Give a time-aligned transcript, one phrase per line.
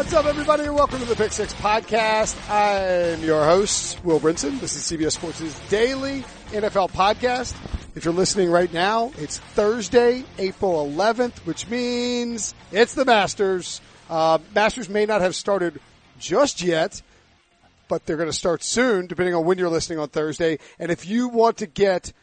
[0.00, 2.34] What's up, everybody, and welcome to the Pick Six Podcast.
[2.50, 4.58] I'm your host, Will Brinson.
[4.58, 7.54] This is CBS Sports' daily NFL podcast.
[7.94, 13.82] If you're listening right now, it's Thursday, April 11th, which means it's the Masters.
[14.08, 15.78] Uh, Masters may not have started
[16.18, 17.02] just yet,
[17.86, 20.60] but they're going to start soon, depending on when you're listening on Thursday.
[20.78, 22.14] And if you want to get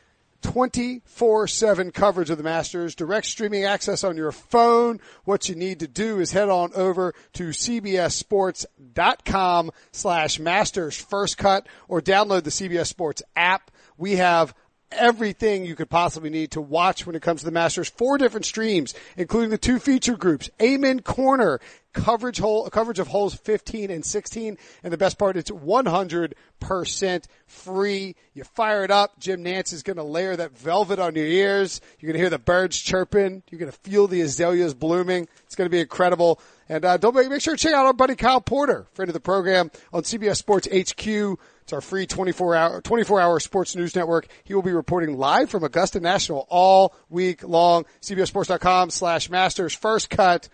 [0.42, 5.00] 24-7 coverage of the Masters, direct streaming access on your phone.
[5.24, 11.68] What you need to do is head on over to cbssports.com slash masters first cut
[11.88, 13.70] or download the CBS Sports app.
[13.98, 14.56] We have
[14.92, 17.90] everything you could possibly need to watch when it comes to the Masters.
[17.90, 21.60] Four different streams, including the two feature groups, Amen Corner,
[21.94, 24.58] coverage hole, coverage of holes 15 and 16.
[24.84, 28.16] And the best part, it's 100% free.
[28.34, 29.20] You fire it up.
[29.20, 31.82] Jim Nantz is going to layer that velvet on your ears.
[32.00, 33.44] You're going to hear the birds chirping.
[33.50, 35.28] You're going to feel the azaleas blooming.
[35.46, 36.40] It's going to be incredible.
[36.70, 39.14] And uh, don't make, make sure to check out our buddy Kyle Porter, friend of
[39.14, 41.40] the program on CBS Sports HQ.
[41.68, 44.30] It's our free 24 hour, 24 hour sports news network.
[44.46, 47.84] He will be reporting live from Augusta National all week long.
[48.02, 50.48] CBSSports.com slash masters first cut.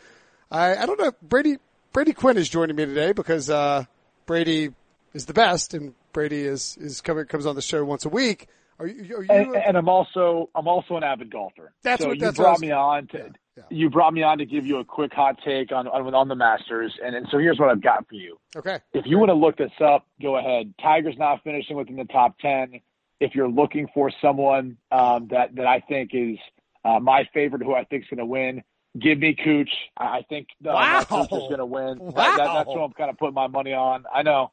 [0.49, 1.11] I, I don't know.
[1.21, 1.57] Brady,
[1.91, 3.85] Brady Quinn is joining me today because, uh,
[4.25, 4.71] Brady
[5.13, 8.47] is the best and Brady is, is coming, comes on the show once a week.
[8.79, 11.73] Are you, are you and, and, I'm also I'm also an avid golfer.
[11.83, 13.63] That's so what you brought what me on to yeah, yeah.
[13.69, 16.35] you brought me on to give you a quick hot take on on, on the
[16.35, 18.37] Masters, and, and so here's what I've got for you.
[18.55, 18.79] Okay.
[18.93, 20.73] If you want to look this up, go ahead.
[20.81, 22.81] Tiger's not finishing within the top ten.
[23.19, 26.37] If you're looking for someone um, that that I think is
[26.83, 28.63] uh, my favorite, who I think is going to win,
[28.99, 29.69] give me Cooch.
[29.97, 31.03] I think uh, Wow.
[31.03, 31.99] Cooch is going to win.
[31.99, 32.11] Wow.
[32.11, 34.03] That, that, that's who I'm kind of putting my money on.
[34.13, 34.51] I know.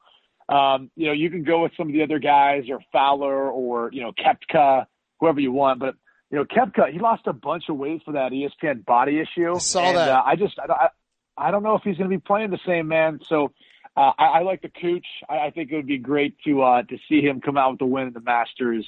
[0.48, 3.90] Um, you know, you can go with some of the other guys or Fowler or,
[3.92, 4.86] you know, Koepka,
[5.20, 5.78] whoever you want.
[5.78, 5.94] But,
[6.30, 9.54] you know, Koepka, he lost a bunch of weight for that ESPN body issue.
[9.54, 10.08] I saw and, that.
[10.08, 10.88] Uh, I just, I, don't- I,
[11.36, 13.20] I don't know if he's going to be playing the same, man.
[13.28, 13.52] So
[13.96, 15.06] uh, I, I like the Cooch.
[15.28, 17.78] I, I think it would be great to, uh, to see him come out with
[17.80, 18.86] the win in the Masters.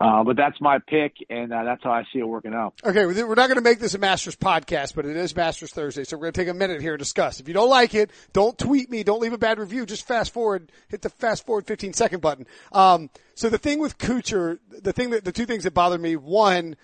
[0.00, 2.74] Uh, but that's my pick, and uh, that's how I see it working out.
[2.84, 6.02] Okay, we're not going to make this a Masters podcast, but it is Masters Thursday,
[6.02, 7.38] so we're going to take a minute here and discuss.
[7.38, 10.32] If you don't like it, don't tweet me, don't leave a bad review, just fast
[10.32, 12.46] forward, hit the fast forward 15 second button.
[12.72, 16.16] Um, so the thing with Kuchar, the thing that, the two things that bother me,
[16.16, 16.76] one,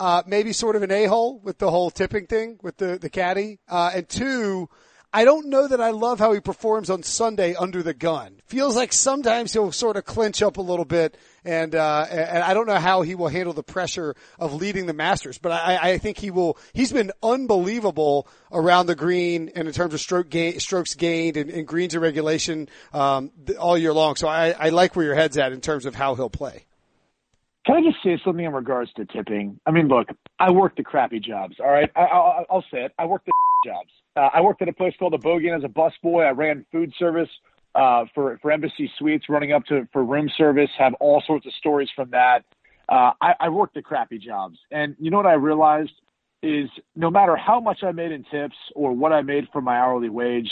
[0.00, 3.58] uh, maybe sort of an a-hole with the whole tipping thing with the, the caddy,
[3.68, 4.68] uh, and two,
[5.12, 8.40] I don't know that I love how he performs on Sunday under the gun.
[8.46, 12.54] Feels like sometimes he'll sort of clinch up a little bit, and uh, and I
[12.54, 15.38] don't know how he will handle the pressure of leading the Masters.
[15.38, 16.58] But I, I think he will.
[16.72, 21.50] He's been unbelievable around the green and in terms of stroke gain, strokes gained and,
[21.50, 24.16] and greens and regulation um, all year long.
[24.16, 26.66] So I, I like where your head's at in terms of how he'll play.
[27.64, 29.60] Can I just say something in regards to tipping?
[29.66, 30.08] I mean, look,
[30.40, 31.56] I work the crappy jobs.
[31.60, 32.92] All right, I, I'll, I'll say it.
[32.98, 33.32] I worked the
[33.66, 33.90] jobs.
[34.16, 36.26] Uh, I worked at a place called the Bogan as a busboy.
[36.26, 37.28] I ran food service
[37.74, 40.70] uh, for for Embassy Suites, running up to for room service.
[40.78, 42.44] Have all sorts of stories from that.
[42.88, 45.92] Uh, I, I worked the crappy jobs, and you know what I realized
[46.42, 49.76] is no matter how much I made in tips or what I made for my
[49.76, 50.50] hourly wage,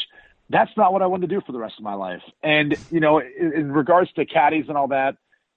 [0.48, 2.22] that's not what I wanted to do for the rest of my life.
[2.42, 5.16] And you know, in, in regards to caddies and all that,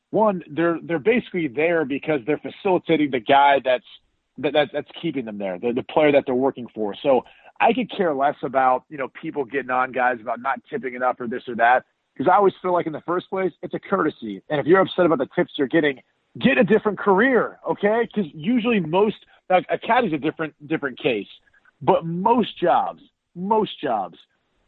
[0.09, 3.85] one they're they're basically there because they're facilitating the guy that's
[4.39, 6.95] that, that that's keeping them there, the, the player that they're working for.
[7.01, 7.25] So
[7.59, 11.17] I could care less about you know people getting on guys about not tipping enough
[11.19, 13.79] or this or that because I always feel like in the first place it's a
[13.79, 16.01] courtesy, and if you're upset about the tips you're getting,
[16.39, 18.01] get a different career, okay?
[18.07, 19.17] Because usually most
[19.49, 21.27] now a caddy's a different different case,
[21.81, 23.01] but most jobs,
[23.35, 24.17] most jobs,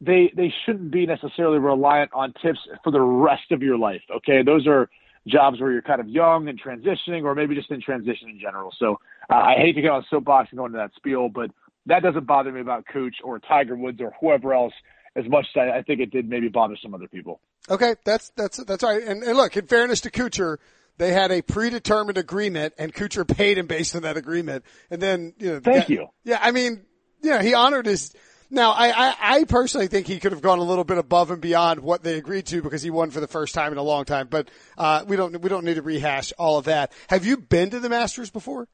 [0.02, 4.02] they they shouldn't be necessarily reliant on tips for the rest of your life.
[4.18, 4.90] Okay, those are
[5.28, 8.72] jobs where you're kind of young and transitioning, or maybe just in transition in general.
[8.78, 11.52] So uh, I hate to get on soapbox and go into that spiel, but
[11.88, 14.74] that doesn't bother me about Cooch or Tiger Woods or whoever else
[15.16, 17.40] as much as I, I think it did maybe bother some other people.
[17.70, 19.04] Okay, that's that's that's all right.
[19.04, 20.58] And, and look, in fairness to Kuchar,
[20.98, 24.66] they had a predetermined agreement, and Kuchar paid him based on that agreement.
[24.90, 26.08] And then, you know, Thank yeah, you.
[26.24, 26.86] Yeah, I mean,
[27.22, 28.14] yeah, he honored his.
[28.52, 31.42] Now, I, I, I personally think he could have gone a little bit above and
[31.42, 34.06] beyond what they agreed to because he won for the first time in a long
[34.06, 34.28] time.
[34.30, 36.94] But uh, we don't we don't need to rehash all of that.
[37.10, 38.68] Have you been to the Masters before?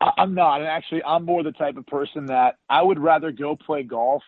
[0.00, 3.56] I'm not, and actually, I'm more the type of person that I would rather go
[3.56, 4.22] play golf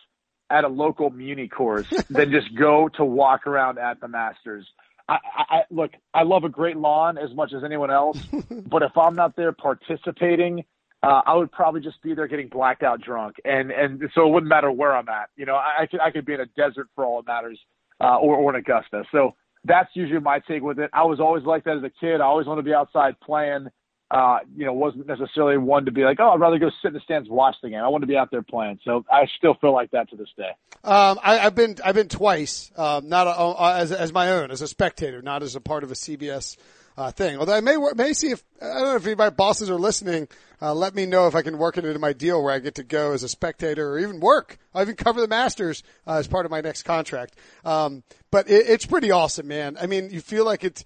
[0.49, 4.67] at a local muni course than just go to walk around at the Masters.
[5.07, 8.19] I, I, I look, I love a great lawn as much as anyone else,
[8.67, 10.65] but if I'm not there participating,
[11.01, 14.31] uh, I would probably just be there getting blacked out drunk, and and so it
[14.31, 15.29] wouldn't matter where I'm at.
[15.35, 17.59] You know, I, I could I could be in a desert for all it matters,
[18.01, 19.03] uh, or or in Augusta.
[19.11, 20.89] So that's usually my take with it.
[20.93, 22.21] I was always like that as a kid.
[22.21, 23.67] I always want to be outside playing.
[24.11, 26.93] Uh, you know, wasn't necessarily one to be like, oh, I'd rather go sit in
[26.93, 27.79] the stands and watch the game.
[27.79, 28.79] I want to be out there playing.
[28.83, 30.49] So I still feel like that to this day.
[30.83, 34.49] Um, I, have been I've been twice, um, not a, uh, as as my own,
[34.49, 36.57] as a spectator, not as a part of a CBS
[36.97, 37.37] uh, thing.
[37.37, 39.79] Although I may may see if I don't know if any of my bosses are
[39.79, 40.27] listening.
[40.61, 42.75] Uh, let me know if I can work it into my deal where I get
[42.75, 44.57] to go as a spectator or even work.
[44.73, 47.35] I'll even cover the Masters uh, as part of my next contract.
[47.63, 49.77] Um, but it, it's pretty awesome, man.
[49.79, 50.83] I mean, you feel like it's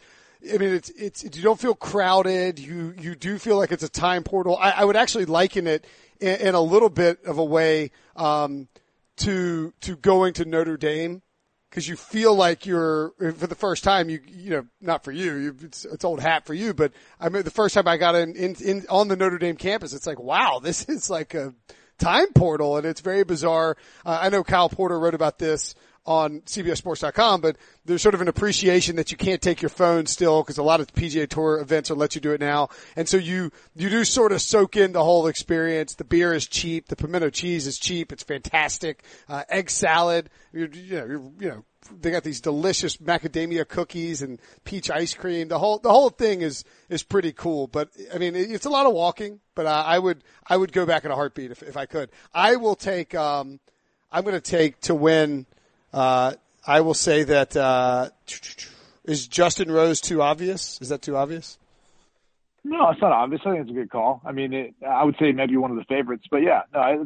[0.52, 2.60] I mean, it's, it's, you don't feel crowded.
[2.60, 4.58] You, you do feel like it's a time portal.
[4.58, 5.86] I, I would actually liken it
[6.20, 8.68] in, in, a little bit of a way, um,
[9.18, 11.22] to, to going to Notre Dame.
[11.72, 15.36] Cause you feel like you're, for the first time, you, you know, not for you,
[15.38, 18.14] you it's, it's old hat for you, but I mean, the first time I got
[18.14, 21.56] in, in, in, on the Notre Dame campus, it's like, wow, this is like a
[21.98, 23.76] time portal and it's very bizarre.
[24.06, 25.74] Uh, I know Kyle Porter wrote about this
[26.06, 30.42] on CBSSports.com, but there's sort of an appreciation that you can't take your phone still
[30.42, 32.70] because a lot of PGA Tour events will let you do it now.
[32.96, 35.96] And so you, you do sort of soak in the whole experience.
[35.96, 36.88] The beer is cheap.
[36.88, 38.12] The pimento cheese is cheap.
[38.12, 39.04] It's fantastic.
[39.30, 40.30] Uh, egg salad.
[40.52, 41.66] You're, you know, you're, you know,
[42.00, 45.48] they got these delicious macadamia cookies and peach ice cream.
[45.48, 47.68] The whole, the whole thing is, is pretty cool.
[47.68, 51.06] But I mean, it's a lot of walking, but I would, I would go back
[51.06, 52.10] in a heartbeat if, if I could.
[52.34, 53.60] I will take, um,
[54.12, 55.46] I'm going to take to win,
[55.94, 56.34] uh,
[56.66, 58.10] I will say that uh,
[59.04, 60.80] is Justin Rose too obvious?
[60.82, 61.58] Is that too obvious?
[62.66, 63.42] No, it's not obvious.
[63.46, 64.22] I think it's a good call.
[64.26, 66.98] I mean, it, I would say maybe one of the favorites, but yeah, no, I,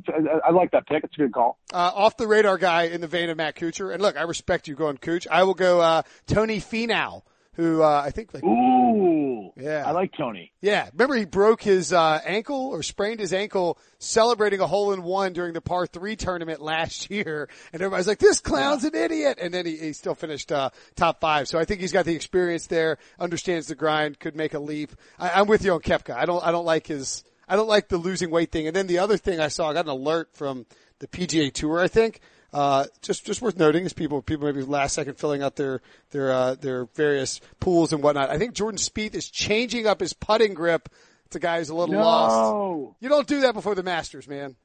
[0.47, 1.03] I, like that pick.
[1.03, 1.57] It's a good call.
[1.73, 4.67] Uh, off the radar guy in the vein of Matt Kuchar, and look, I respect
[4.67, 5.27] you going Cooch.
[5.31, 7.23] I will go uh, Tony Finau
[7.57, 9.51] who uh, I think like ooh.
[9.57, 9.83] Yeah.
[9.85, 10.51] I like Tony.
[10.61, 10.89] Yeah.
[10.93, 15.33] Remember he broke his uh, ankle or sprained his ankle celebrating a hole in one
[15.33, 17.49] during the par three tournament last year.
[17.73, 18.89] And everybody's like this clown's yeah.
[18.89, 19.39] an idiot.
[19.41, 21.47] And then he, he still finished uh, top five.
[21.47, 24.91] So I think he's got the experience there understands the grind could make a leap.
[25.17, 26.15] I, I'm with you on Koepka.
[26.15, 28.67] I don't I don't like his I don't like the losing weight thing.
[28.67, 30.67] And then the other thing I saw I got an alert from
[30.99, 32.19] the PGA Tour I think
[32.53, 36.31] uh, just just worth noting is people people maybe last second filling out their their
[36.31, 38.29] uh, their various pools and whatnot.
[38.29, 40.89] I think Jordan Spieth is changing up his putting grip.
[41.25, 42.01] It's a guy who's a little no.
[42.01, 42.95] lost.
[43.01, 44.55] You don't do that before the Masters, man.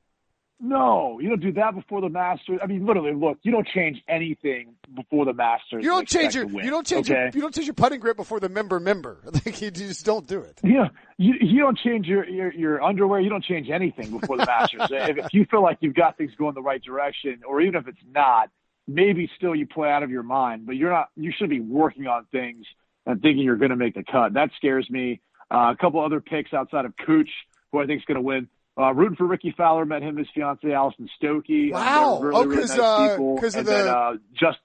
[0.64, 2.60] No, you don't do that before the Masters.
[2.62, 5.82] I mean, literally, look, you don't change anything before the Masters.
[5.82, 7.18] You don't change your you don't change okay?
[7.18, 9.18] your you don't change your putting grip before the member member.
[9.44, 10.60] Like you just don't do it.
[10.62, 10.88] Yeah,
[11.18, 13.18] you you don't change your your, your underwear.
[13.18, 14.82] You don't change anything before the Masters.
[14.90, 17.88] if, if you feel like you've got things going the right direction, or even if
[17.88, 18.48] it's not,
[18.86, 20.66] maybe still you play out of your mind.
[20.66, 21.08] But you're not.
[21.16, 22.66] You should be working on things
[23.04, 24.34] and thinking you're going to make the cut.
[24.34, 25.20] That scares me.
[25.50, 27.30] Uh, a couple other picks outside of Cooch,
[27.72, 28.48] who I think is going to win.
[28.78, 31.72] Uh, rooting for Rickie Fowler, met him his fiance Allison Stokke.
[31.72, 34.58] Wow, really, oh, because really nice uh, of the then, uh, just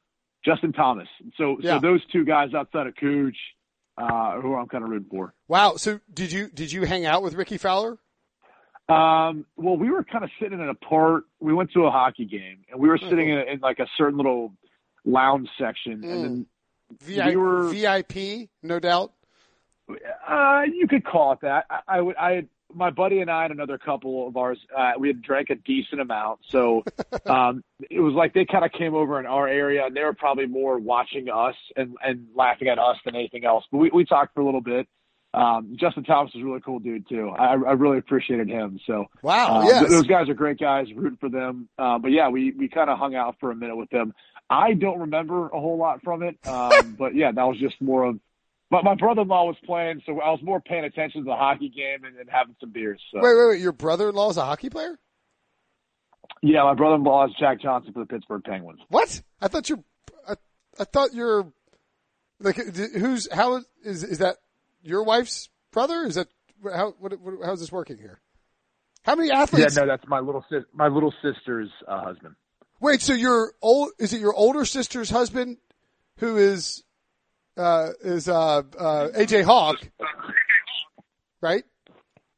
[0.45, 1.07] Justin Thomas.
[1.37, 1.75] So yeah.
[1.75, 3.35] so those two guys outside of Cooch,
[3.97, 5.33] uh, who I'm kind of rooting for.
[5.49, 5.75] Wow.
[5.75, 7.97] So did you did you hang out with Rickie Fowler?
[8.89, 11.25] Um, well, we were kind of sitting in a part.
[11.41, 14.15] We went to a hockey game, and we were sitting in, in like a certain
[14.15, 14.53] little
[15.03, 16.11] lounge section, mm.
[16.11, 16.45] and then
[17.01, 19.11] VIP, we were VIP, no doubt.
[19.89, 21.65] Uh, you could call it that.
[21.69, 22.15] I, I would.
[22.15, 25.49] I had my buddy and I and another couple of ours, uh, we had drank
[25.49, 26.39] a decent amount.
[26.49, 26.83] So,
[27.25, 30.13] um, it was like they kind of came over in our area and they were
[30.13, 33.65] probably more watching us and, and laughing at us than anything else.
[33.71, 34.87] But we, we talked for a little bit.
[35.33, 37.29] Um, Justin Thomas is a really cool dude too.
[37.29, 38.79] I, I really appreciated him.
[38.87, 39.79] So wow, um, yes.
[39.81, 40.87] th- those guys are great guys.
[40.95, 41.69] Rooting for them.
[41.77, 44.13] Uh, but yeah, we we kind of hung out for a minute with them.
[44.49, 48.05] I don't remember a whole lot from it, um, but yeah, that was just more
[48.05, 48.19] of
[48.69, 52.03] but my brother-in-law was playing, so I was more paying attention to the hockey game
[52.03, 53.01] and, and having some beers.
[53.11, 53.19] So.
[53.21, 53.61] Wait, wait, wait!
[53.61, 54.99] Your brother-in-law is a hockey player?
[56.41, 58.79] Yeah, my brother-in-law is Jack Johnson for the Pittsburgh Penguins.
[58.89, 59.21] What?
[59.41, 59.83] I thought you're.
[60.27, 60.35] I,
[60.79, 61.51] I thought you're.
[62.39, 64.35] Like, who's how is is that
[64.83, 66.03] your wife's brother?
[66.03, 66.27] Is that
[66.63, 66.93] how?
[66.99, 68.19] What, what, how's this working here?
[69.03, 69.75] How many athletes?
[69.75, 72.35] Yeah, no, that's my little sis, my little sister's uh, husband.
[72.79, 75.57] Wait, so your old is it your older sister's husband
[76.17, 76.83] who is
[77.57, 79.77] uh, is uh, uh, AJ Hawk,
[81.41, 81.63] right?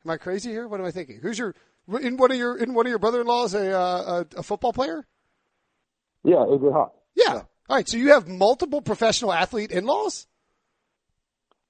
[0.05, 0.67] Am I crazy here?
[0.67, 1.19] What am I thinking?
[1.21, 1.55] Who's your
[2.01, 5.05] in one of your in one of your brother-in-laws a uh, a, a football player?
[6.23, 6.95] Yeah, AJ Hawk.
[7.15, 7.33] Yeah.
[7.33, 7.41] yeah.
[7.69, 7.87] All right.
[7.87, 10.27] So you have multiple professional athlete in-laws.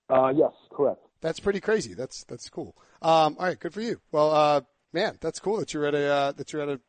[0.10, 1.02] Uh, yes, correct.
[1.22, 1.94] That's pretty crazy.
[1.94, 2.76] That's that's cool.
[3.02, 4.00] Um, all right, good for you.
[4.12, 4.62] Well, uh,
[4.94, 6.80] man, that's cool that you're at a uh, that you're at a.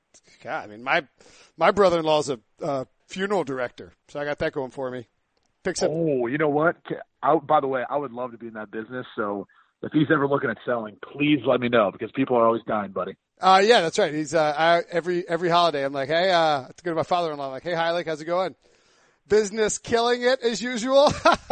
[0.42, 1.06] God, I mean, my
[1.56, 5.06] my brother-in-law is a uh, funeral director, so I got that going for me
[5.62, 5.90] picks up.
[5.92, 6.76] Oh, you know what?
[7.22, 9.06] I, by the way, I would love to be in that business.
[9.16, 9.46] So
[9.82, 12.92] if he's ever looking at selling, please let me know because people are always dying,
[12.92, 13.16] buddy.
[13.40, 14.12] Uh, yeah, that's right.
[14.12, 17.46] He's, uh, I, every, every holiday, I'm like, hey, uh, to go to my father-in-law.
[17.46, 18.54] I'm like, hey, Heilig, how's it going?
[19.28, 21.10] Business killing it as usual.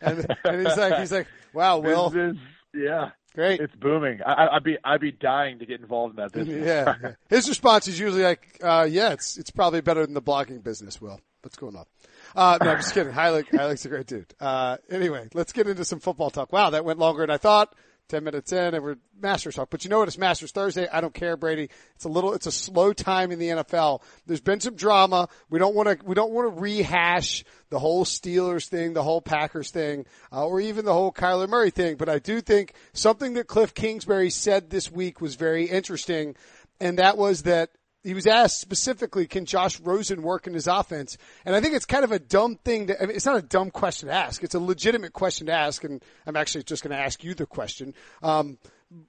[0.00, 2.10] and, and, he's like, he's like, wow, Will.
[2.10, 2.36] Business,
[2.74, 3.10] yeah.
[3.34, 3.60] Great.
[3.60, 4.20] It's booming.
[4.24, 6.66] I, I'd be I'd be dying to get involved in that business.
[6.66, 6.94] Yeah.
[7.02, 7.12] yeah.
[7.30, 11.00] His response is usually like, uh, "Yeah, it's it's probably better than the blogging business."
[11.00, 11.86] Will, what's going on?
[12.34, 13.12] Uh, no, I'm just kidding.
[13.12, 14.32] Heilig, Heilig's a great dude.
[14.40, 16.52] Uh, anyway, let's get into some football talk.
[16.52, 17.74] Wow, that went longer than I thought.
[18.08, 19.70] 10 minutes in and we're Masters talk.
[19.70, 20.08] But you know what?
[20.08, 20.86] It's Masters Thursday.
[20.92, 21.70] I don't care, Brady.
[21.94, 24.02] It's a little, it's a slow time in the NFL.
[24.26, 25.28] There's been some drama.
[25.48, 29.22] We don't want to, we don't want to rehash the whole Steelers thing, the whole
[29.22, 31.96] Packers thing, uh, or even the whole Kyler Murray thing.
[31.96, 36.36] But I do think something that Kliff Kingsbury said this week was very interesting.
[36.80, 37.70] And that was that
[38.02, 41.16] he was asked specifically, can Josh Rosen work in his offense?
[41.44, 43.42] And I think it's kind of a dumb thing to, I mean, it's not a
[43.42, 44.42] dumb question to ask.
[44.42, 45.84] It's a legitimate question to ask.
[45.84, 47.94] And I'm actually just going to ask you the question.
[48.22, 48.58] Um,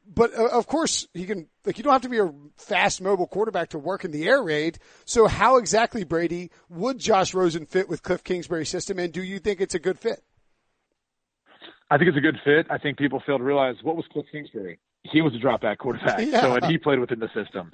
[0.08, 3.28] but uh, of course he can, like, you don't have to be a fast mobile
[3.28, 4.78] quarterback to work in the air raid.
[5.06, 9.00] So how exactly, Brady, would Josh Rosen fit with Kliff Kingsbury's system?
[9.00, 10.24] And do you think it's a good fit?
[11.90, 12.68] I think it's a good fit.
[12.70, 14.80] I think people fail to realize what was Kliff Kingsbury?
[15.04, 16.20] He was a drop back quarterback.
[16.28, 16.42] Yeah.
[16.42, 17.72] So, and he played within the system.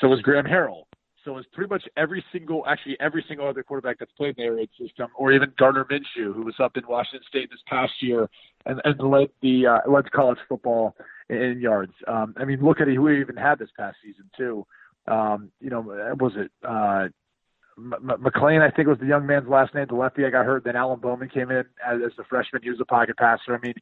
[0.00, 0.84] So was Graham Harrell.
[1.24, 4.42] So was pretty much every single, actually every single other quarterback that's played in the
[4.44, 7.92] air raid system, or even Gardner Minshew, who was up in Washington State this past
[8.00, 8.30] year
[8.66, 10.94] and, and led the uh, led college football
[11.28, 11.92] in yards.
[12.06, 14.64] Um, I mean, look at who he even had this past season too.
[15.06, 15.80] Um, you know,
[16.18, 17.08] was it uh,
[17.76, 18.62] McLean?
[18.62, 19.86] I think was the young man's last name.
[19.88, 20.64] The lefty I got hurt.
[20.64, 22.62] Then Alan Bowman came in as, as a freshman.
[22.62, 23.54] He was a pocket passer.
[23.54, 23.74] I mean,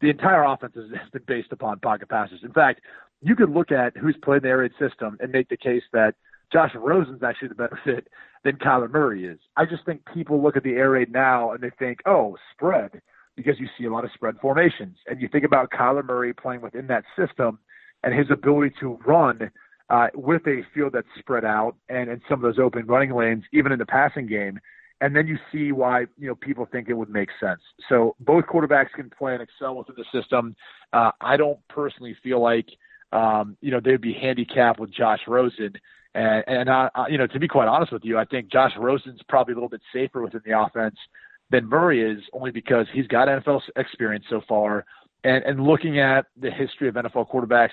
[0.00, 2.40] the entire offense has been based upon pocket passes.
[2.42, 2.80] In fact,
[3.22, 6.14] you could look at who's played the air raid system and make the case that
[6.52, 8.08] Josh Rosen's actually the better fit
[8.44, 9.38] than Kyler Murray is.
[9.56, 13.00] I just think people look at the air raid now and they think, oh, spread,
[13.36, 14.96] because you see a lot of spread formations.
[15.06, 17.58] And you think about Kyler Murray playing within that system
[18.02, 19.50] and his ability to run
[19.88, 23.44] uh, with a field that's spread out and in some of those open running lanes,
[23.52, 24.58] even in the passing game.
[25.00, 27.60] And then you see why you know people think it would make sense.
[27.88, 30.54] So both quarterbacks can play and excel within the system.
[30.92, 32.68] Uh, I don't personally feel like
[33.12, 35.74] um, you know, they'd be handicapped with Josh Rosen.
[36.14, 38.72] And, and I, I, you know, to be quite honest with you, I think Josh
[38.78, 40.96] Rosen's probably a little bit safer within the offense
[41.50, 44.84] than Murray is, only because he's got NFL experience so far.
[45.24, 47.70] And, and looking at the history of NFL quarterbacks,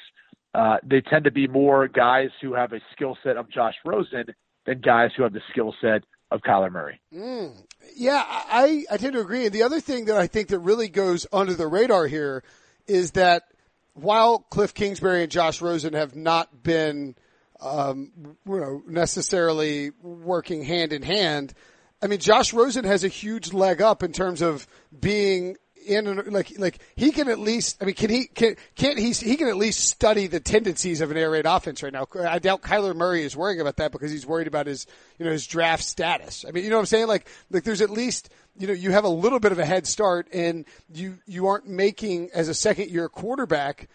[0.53, 4.25] uh, they tend to be more guys who have a skill set of Josh Rosen
[4.65, 6.99] than guys who have the skill set of Kyler Murray.
[7.13, 7.53] Mm.
[7.95, 9.45] Yeah, I, I tend to agree.
[9.45, 12.43] And the other thing that I think that really goes under the radar here
[12.87, 13.43] is that–
[14.01, 17.15] while Kliff Kingsbury and Josh Rosen have not been,
[17.61, 18.11] um,
[18.47, 21.53] you know, necessarily working hand in hand,
[22.01, 26.57] I mean, Josh Rosen has a huge leg up in terms of being in like
[26.59, 29.57] like he can at least I mean can he can can't he he can at
[29.57, 32.05] least study the tendencies of an air raid offense right now.
[32.19, 34.85] I doubt Kyler Murray is worrying about that because he's worried about his
[35.17, 36.45] you know his draft status.
[36.47, 38.91] I mean you know what I'm saying like like there's at least you know, you
[38.91, 42.53] have a little bit of a head start and you, you aren't making as a
[42.53, 43.87] second year quarterback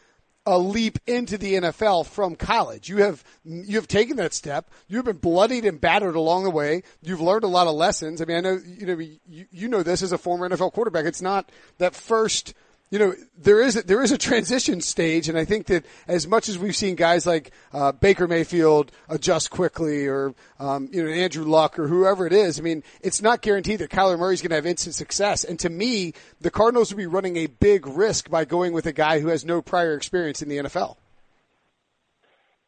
[0.47, 2.89] a leap into the NFL from college.
[2.89, 4.71] You have, you have taken that step.
[4.89, 6.83] You've been bloodied and battered along the way.
[7.03, 8.21] You've learned a lot of lessons.
[8.21, 11.07] I mean, I know, you know, you, you know this as a former NFL quarterback.
[11.07, 12.53] It's not that first,
[12.95, 16.29] you know, there is a, there is a transition stage, and I think that as
[16.29, 21.11] much as we've seen guys like uh, Baker Mayfield adjust quickly, or um, you know
[21.11, 24.51] Andrew Luck, or whoever it is, I mean, it's not guaranteed that Kyler Murray's going
[24.51, 25.43] to have instant success.
[25.43, 28.93] And to me, the Cardinals would be running a big risk by going with a
[28.93, 30.95] guy who has no prior experience in the NFL.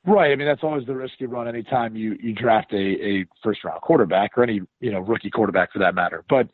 [0.04, 0.32] Right.
[0.32, 3.62] I mean, that's always the risk you run anytime you you draft a, a first
[3.62, 6.24] round quarterback or any you know rookie quarterback for that matter.
[6.28, 6.48] But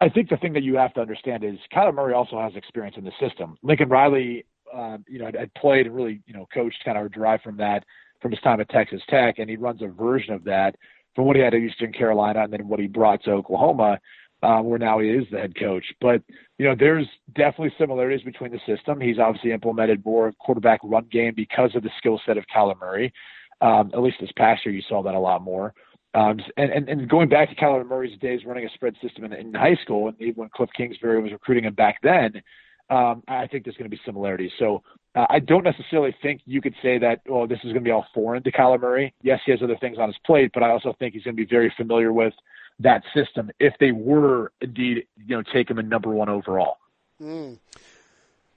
[0.00, 2.96] I think the thing that you have to understand is Kyler Murray also has experience
[2.96, 3.58] in the system.
[3.62, 7.12] Lincoln Riley, um, you know, had, had played and really, you know, coached kind of
[7.12, 7.84] derived from that
[8.20, 10.76] from his time at Texas Tech, and he runs a version of that
[11.14, 13.98] from what he had at Eastern Carolina and then what he brought to Oklahoma,
[14.42, 15.84] uh, where now he is the head coach.
[16.00, 16.22] But
[16.58, 19.00] you know, there's definitely similarities between the system.
[19.00, 23.12] He's obviously implemented more quarterback run game because of the skill set of Kyler Murray.
[23.60, 25.74] Um, at least this past year, you saw that a lot more.
[26.12, 29.32] Um, and, and, and going back to Kyler Murray's days running a spread system in,
[29.32, 32.42] in high school, and even when Kliff Kingsbury was recruiting him back then,
[32.90, 34.50] um, I think there's going to be similarities.
[34.58, 34.82] So
[35.14, 37.92] uh, I don't necessarily think you could say that, oh, this is going to be
[37.92, 39.14] all foreign to Kyler Murray.
[39.22, 41.42] Yes, he has other things on his plate, but I also think he's going to
[41.42, 42.34] be very familiar with
[42.80, 46.78] that system if they were indeed, you know, take him in number one overall.
[47.22, 47.58] Mm.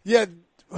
[0.03, 0.25] Yeah.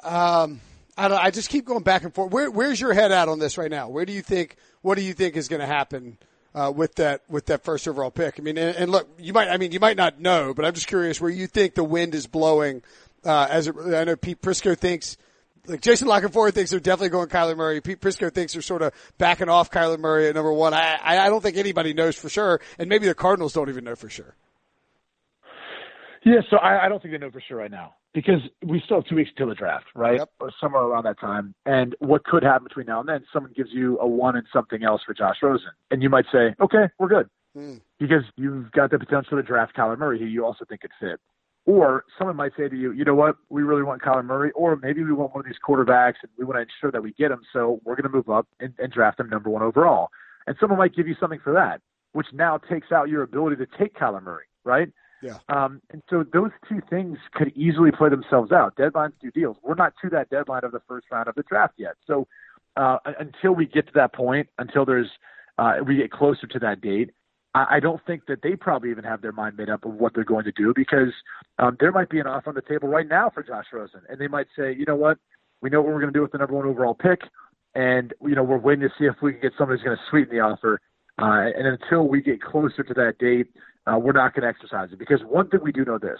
[0.00, 0.60] Um,
[0.98, 2.32] I, I just keep going back and forth.
[2.32, 3.88] Where, where's your head at on this right now?
[3.88, 4.56] Where do you think?
[4.82, 6.18] What do you think is going to happen
[6.54, 8.38] uh, with that with that first overall pick?
[8.38, 9.48] I mean, and, and, look, you might.
[9.48, 12.14] I mean, you might not know, but I'm just curious where you think the wind
[12.14, 12.82] is blowing.
[13.24, 15.16] Uh, as it, I know, Pete Prisco thinks.
[15.66, 17.82] Like Jason La Canfora thinks they're definitely going Kyler Murray.
[17.82, 20.72] Pete Prisco thinks they're sort of backing off Kyler Murray at number one.
[20.72, 23.94] I, I don't think anybody knows for sure, and maybe the Cardinals don't even know
[23.94, 24.34] for sure.
[26.24, 27.94] Yeah, so I, I don't think they know for sure right now.
[28.14, 30.18] Because we still have two weeks until the draft, right?
[30.18, 30.30] Yep.
[30.40, 31.54] Or somewhere around that time.
[31.66, 33.24] And what could happen between now and then?
[33.32, 36.54] Someone gives you a one and something else for Josh Rosen, and you might say,
[36.60, 37.80] okay, we're good, Mm.
[37.98, 41.18] because you've got the potential to draft Kyler Murray, who you also think could fit.
[41.64, 44.76] Or someone might say to you, you know what, we really want Kyler Murray, or
[44.76, 47.30] maybe we want one of these quarterbacks and we want to ensure that we get
[47.30, 50.08] him, so we're going to move up and, and draft him number one overall.
[50.46, 51.80] And someone might give you something for that,
[52.12, 54.88] which now takes out your ability to take Kyler Murray, right?
[55.22, 55.38] Yeah.
[55.48, 58.76] Um, and so those two things could easily play themselves out.
[58.76, 59.56] Deadlines do deals.
[59.62, 61.94] We're not to that deadline of the first round of the draft yet.
[62.06, 62.26] So
[62.76, 65.10] uh, until we get to that point, until there's
[65.58, 67.10] uh, we get closer to that date,
[67.54, 70.14] I, I don't think that they probably even have their mind made up of what
[70.14, 71.12] they're going to do because
[71.58, 74.20] um, there might be an offer on the table right now for Josh Rosen, and
[74.20, 75.18] they might say, you know what,
[75.60, 77.22] we know what we're going to do with the number one overall pick,
[77.74, 80.02] and you know we're waiting to see if we can get somebody who's going to
[80.10, 80.80] sweeten the offer.
[81.20, 83.48] Uh, and until we get closer to that date,
[83.92, 86.18] uh, we're not going to exercise it because one thing we do know this.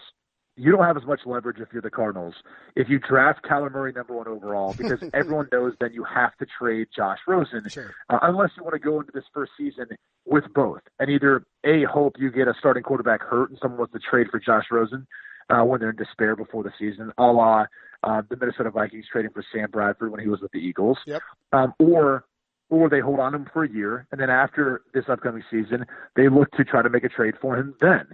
[0.61, 2.35] You don't have as much leverage if you're the Cardinals.
[2.75, 6.47] If you draft Kyler Murray number one overall, because everyone knows then you have to
[6.59, 7.95] trade Josh Rosen, Sure.
[8.11, 9.87] uh, unless you want to go into this first season
[10.27, 13.93] with both and either a hope you get a starting quarterback hurt and someone wants
[13.93, 15.07] to trade for Josh Rosen
[15.49, 17.67] uh, when they're in despair before the season, a la
[18.03, 21.23] uh, the Minnesota Vikings trading for Sam Bradford when he was with the Eagles, Yep.
[21.53, 22.25] um, or
[22.71, 25.85] or they hold on to him for a year and then after this upcoming season
[26.17, 28.07] they look to try to make a trade for him then.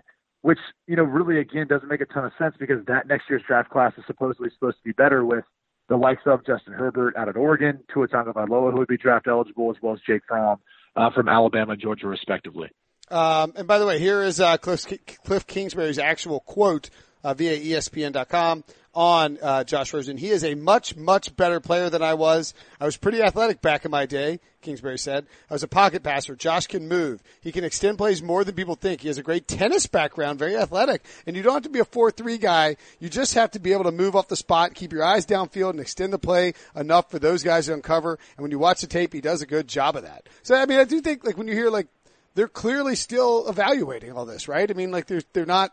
[0.42, 3.42] Which you know really again doesn't make a ton of sense because that next year's
[3.46, 5.44] draft class is supposedly supposed to be better with
[5.88, 9.70] the likes of Justin Herbert out at Oregon, Tua Tagovailoa who would be draft eligible,
[9.70, 10.58] as well as Jake Fromm
[10.96, 12.70] uh, from Alabama and Georgia, respectively.
[13.10, 14.86] Um, and by the way, here is uh, Kliff,
[15.24, 16.88] Kliff Kingsbury's actual quote
[17.22, 18.64] uh, via ESPN.com
[18.94, 20.16] on uh, Josh Rosen.
[20.16, 22.54] He is a much, much better player than I was.
[22.80, 25.26] I was pretty athletic back in my day, Kingsbury said.
[25.50, 26.36] I was a pocket passer.
[26.36, 27.22] Josh can move.
[27.40, 29.00] He can extend plays more than people think.
[29.00, 31.04] He has a great tennis background, very athletic.
[31.26, 32.76] And you don't have to be a 4-3 guy.
[33.00, 35.70] You just have to be able to move off the spot, keep your eyes downfield,
[35.70, 38.18] and extend the play enough for those guys to uncover.
[38.36, 40.28] And when you watch the tape, he does a good job of that.
[40.42, 41.88] So, I mean, I do think, like, when you hear, like,
[42.34, 44.70] they're clearly still evaluating all this, right?
[44.70, 45.72] I mean, like, they're, they're not,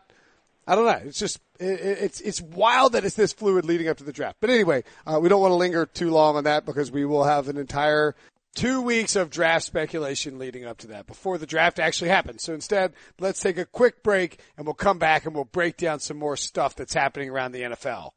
[0.66, 1.08] I don't know.
[1.08, 4.38] It's just it, it's it's wild that it's this fluid leading up to the draft.
[4.40, 7.24] But anyway, uh, we don't want to linger too long on that because we will
[7.24, 8.14] have an entire
[8.54, 12.42] two weeks of draft speculation leading up to that before the draft actually happens.
[12.42, 16.00] So instead, let's take a quick break and we'll come back and we'll break down
[16.00, 18.10] some more stuff that's happening around the NFL.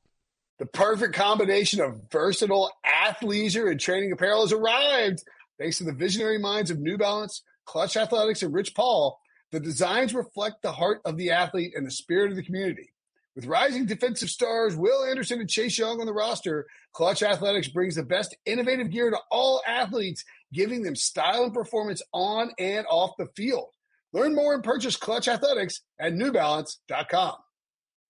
[0.57, 5.23] The perfect combination of versatile athleisure and training apparel has arrived.
[5.59, 9.19] Thanks to the visionary minds of New Balance, Klutch Athletics, and Rich Paul,
[9.55, 12.91] the designs reflect the heart of the athlete and the spirit of the community.
[13.35, 17.95] With rising defensive stars Will Anderson and Chase Young on the roster, Klutch Athletics brings
[17.95, 23.11] the best innovative gear to all athletes, giving them style and performance on and off
[23.17, 23.69] the field.
[24.11, 27.35] Learn more and purchase Klutch Athletics at newbalance.com.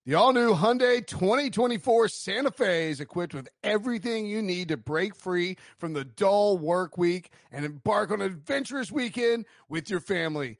[0.05, 5.15] The all new Hyundai 2024 Santa Fe is equipped with everything you need to break
[5.15, 10.59] free from the dull work week and embark on an adventurous weekend with your family.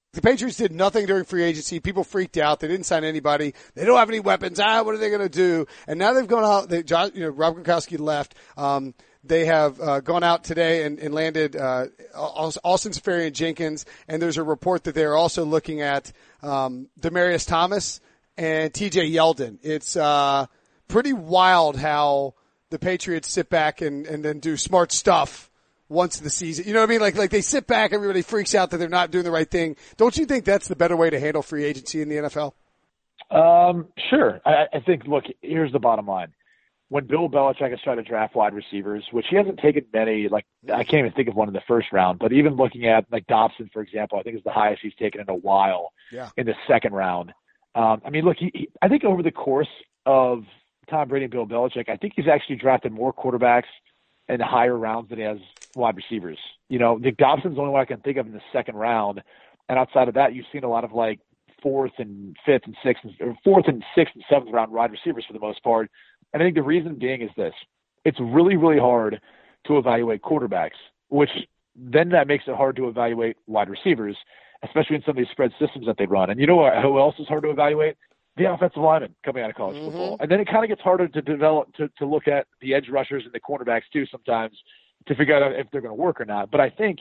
[0.13, 1.79] The Patriots did nothing during free agency.
[1.79, 2.59] People freaked out.
[2.59, 3.53] They didn't sign anybody.
[3.75, 4.59] They don't have any weapons.
[4.59, 5.67] Ah, what are they going to do?
[5.87, 6.67] And now they've gone out.
[6.67, 8.35] They, you know, Rob Gronkowski left.
[8.57, 8.93] Um,
[9.23, 14.37] they have uh, gone out today and, and landed uh, Austin Seferian Jenkins, and there's
[14.37, 18.01] a report that they're also looking at um, Demaryius Thomas
[18.35, 19.11] and T.J.
[19.11, 19.59] Yeldon.
[19.61, 20.47] It's uh,
[20.87, 22.33] pretty wild how
[22.69, 25.50] the Patriots sit back and, and then do smart stuff
[25.91, 26.65] once the season.
[26.65, 27.01] You know what I mean?
[27.01, 29.75] Like like they sit back, everybody freaks out that they're not doing the right thing.
[29.97, 32.53] Don't you think that's the better way to handle free agency in the NFL?
[33.29, 34.41] Um, sure.
[34.45, 35.05] I, I think.
[35.05, 36.33] Look, here's the bottom line.
[36.89, 40.45] When Bill Belichick has tried to draft wide receivers, which he hasn't taken many, like
[40.65, 43.27] I can't even think of one in the first round, but even looking at like
[43.27, 46.29] Dobson, for example, I think is the highest he's taken in a while Yeah.
[46.35, 47.31] in the second round.
[47.75, 49.69] Um, I mean, look, he, he, I think over the course
[50.05, 50.43] of
[50.89, 53.69] Tom Brady and Bill Belichick, I think he's actually drafted more quarterbacks
[54.27, 55.37] in higher rounds than he has
[55.75, 56.37] wide receivers.
[56.69, 59.21] You know, Nick Dobson's the only one I can think of in the second round,
[59.69, 61.19] and outside of that, you've seen a lot of like
[61.61, 65.33] fourth and fifth and sixth, or fourth and sixth and seventh round wide receivers for
[65.33, 65.89] the most part.
[66.33, 67.53] And I think the reason being is this:
[68.05, 69.21] it's really, really hard
[69.67, 70.79] to evaluate quarterbacks,
[71.09, 71.29] which
[71.75, 74.17] then that makes it hard to evaluate wide receivers,
[74.63, 76.29] especially in some of these spread systems that they run.
[76.29, 77.95] And you know what, who else is hard to evaluate?
[78.37, 79.85] The offensive linemen coming out of college mm-hmm.
[79.85, 80.17] football.
[80.19, 82.87] And then it kind of gets harder to develop, to, to look at the edge
[82.89, 84.57] rushers and the cornerbacks too sometimes
[85.07, 86.51] to figure out if they're going to work or not.
[86.51, 86.99] But I think,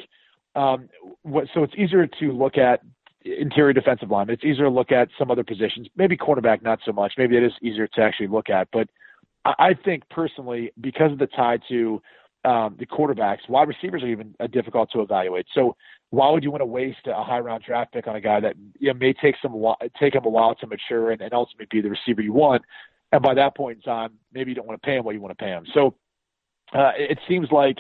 [0.55, 0.89] um,
[1.23, 2.81] what, so it's easier to look at
[3.25, 4.31] interior defensive line.
[4.31, 7.13] It's easier to look at some other positions, maybe cornerback, not so much.
[7.19, 8.69] Maybe it is easier to actually look at.
[8.73, 8.89] But
[9.45, 12.03] I think personally, because of the tie to
[12.45, 15.47] um, the quarterbacks, wide receivers are even uh, difficult to evaluate.
[15.55, 15.77] So
[16.11, 18.55] why would you want to waste a high round draft pick on a guy that
[18.79, 19.53] you know, may take some
[20.01, 22.63] take him a while to mature and, and ultimately be the receiver you want?
[23.13, 25.21] And by that point in time, maybe you don't want to pay him what you
[25.21, 25.67] want to pay him.
[25.75, 25.95] So
[26.73, 27.79] uh, it seems like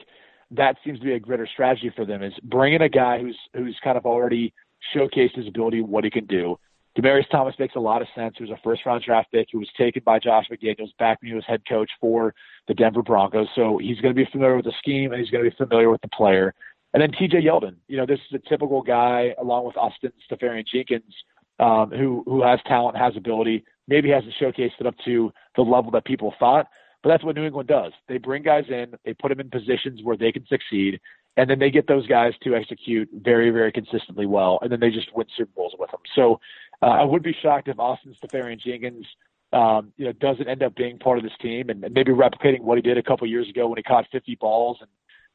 [0.50, 3.78] that seems to be a greater strategy for them is bringing a guy who's who's
[3.82, 4.52] kind of already
[4.94, 6.58] showcased his ability, what he can do.
[6.98, 8.34] Demaryius Thomas makes a lot of sense.
[8.36, 9.48] He was a first round draft pick.
[9.50, 12.34] He was taken by Josh McDaniels back when he was head coach for
[12.66, 13.46] the Denver Broncos.
[13.54, 15.88] So he's going to be familiar with the scheme and he's going to be familiar
[15.88, 16.52] with the player.
[16.92, 21.14] And then TJ Yeldon, you know, this is a typical guy along with Austin Seferian-Jenkins,
[21.60, 25.92] um, who who has talent, has ability, maybe hasn't showcased it up to the level
[25.92, 26.66] that people thought.
[27.02, 27.92] But that's what New England does.
[28.08, 31.00] They bring guys in, they put them in positions where they can succeed,
[31.36, 34.90] and then they get those guys to execute very, very consistently well, and then they
[34.90, 36.00] just win Super Bowls with them.
[36.14, 36.40] So
[36.82, 39.06] uh, I would be shocked if Austin Seferian-Jenkins,
[39.52, 42.60] um, you know, doesn't end up being part of this team and, and maybe replicating
[42.60, 44.90] what he did a couple years ago when he caught 50 balls and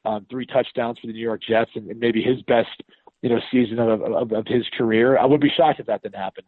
[0.06, 2.84] um, three touchdowns for the New York Jets and, and maybe his best,
[3.22, 5.18] you know, season of, of, of his career.
[5.18, 6.44] I would be shocked if that didn't happen.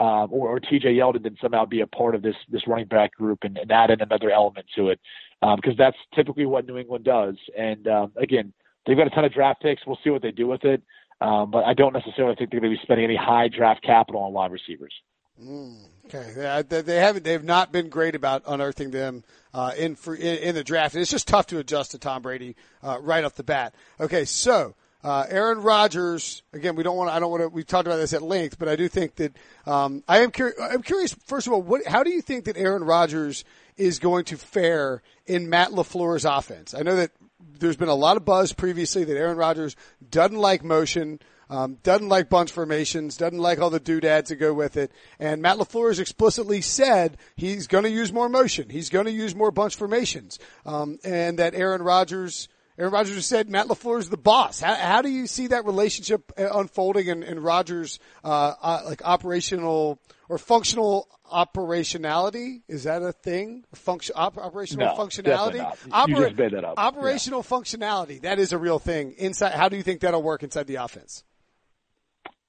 [0.00, 3.14] Um, or, or TJ Yeldon didn't somehow be a part of this this running back
[3.14, 4.98] group and, and add in another element to it,
[5.40, 7.36] because um, that's typically what New England does.
[7.56, 8.54] And um, again,
[8.86, 9.82] they've got a ton of draft picks.
[9.86, 10.82] We'll see what they do with it,
[11.20, 14.22] um, but I don't necessarily think they're going to be spending any high draft capital
[14.22, 14.94] on wide receivers.
[15.42, 17.24] Mm, okay, they, they haven't.
[17.24, 20.94] They've not been great about unearthing them uh, in, for, in, in the draft.
[20.94, 23.74] It's just tough to adjust to Tom Brady uh, right off the bat.
[23.98, 26.42] Okay, so uh, Aaron Rodgers.
[26.52, 27.10] Again, we don't want.
[27.10, 27.48] I don't want to.
[27.48, 29.36] We talked about this at length, but I do think that
[29.66, 30.58] um, I am curious.
[30.60, 31.14] I'm curious.
[31.24, 31.86] First of all, what?
[31.86, 33.44] How do you think that Aaron Rodgers
[33.76, 36.74] is going to fare in Matt LaFleur's offense?
[36.74, 37.12] I know that
[37.58, 39.76] there's been a lot of buzz previously that Aaron Rodgers
[40.10, 41.20] doesn't like motion.
[41.48, 44.92] Um, doesn't like bunch formations, doesn't like all the doodads that go with it.
[45.18, 48.70] And Matt LaFleur has explicitly said he's going to use more motion.
[48.70, 50.38] He's going to use more bunch formations.
[50.64, 52.48] Um, and that Aaron Rodgers,
[52.80, 54.60] Aaron Rodgers said Matt LaFleur is the boss.
[54.60, 59.02] How, how, do you see that relationship uh, unfolding in, in Rodgers, uh, uh, like
[59.04, 62.62] operational or functional operationality?
[62.68, 63.66] Is that a thing?
[63.74, 65.60] Function, op, operational no, functionality?
[65.90, 66.74] Opera, you just made that up.
[66.78, 67.58] Operational yeah.
[67.58, 68.22] functionality.
[68.22, 69.52] That is a real thing inside.
[69.52, 71.22] How do you think that'll work inside the offense?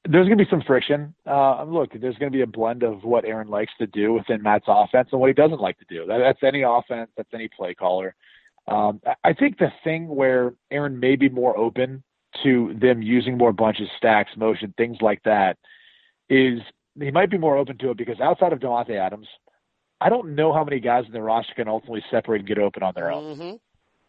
[0.10, 1.14] there's going to be some friction.
[1.28, 4.42] Uh, look, there's going to be a blend of what Aaron likes to do within
[4.42, 6.08] Matt's offense and what he doesn't like to do.
[6.08, 8.16] That, that's any offense, that's any play caller.
[8.68, 12.04] Um, I think the thing where Aaron may be more open
[12.44, 15.58] to them using more bunches, stacks, motion, things like that,
[16.30, 16.60] is
[17.00, 19.28] he might be more open to it because outside of Davante Adams,
[20.00, 22.84] I don't know how many guys in the roster can ultimately separate and get open
[22.84, 23.36] on their own.
[23.36, 23.56] Mm-hmm.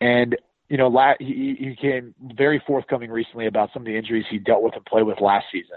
[0.00, 0.36] And
[0.68, 4.38] you know, la- he, he came very forthcoming recently about some of the injuries he
[4.38, 5.76] dealt with and played with last season.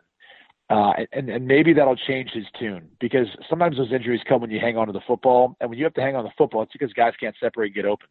[0.69, 4.59] Uh, and, and maybe that'll change his tune because sometimes those injuries come when you
[4.59, 5.57] hang on to the football.
[5.59, 7.75] And when you have to hang on the football, it's because guys can't separate and
[7.75, 8.07] get open.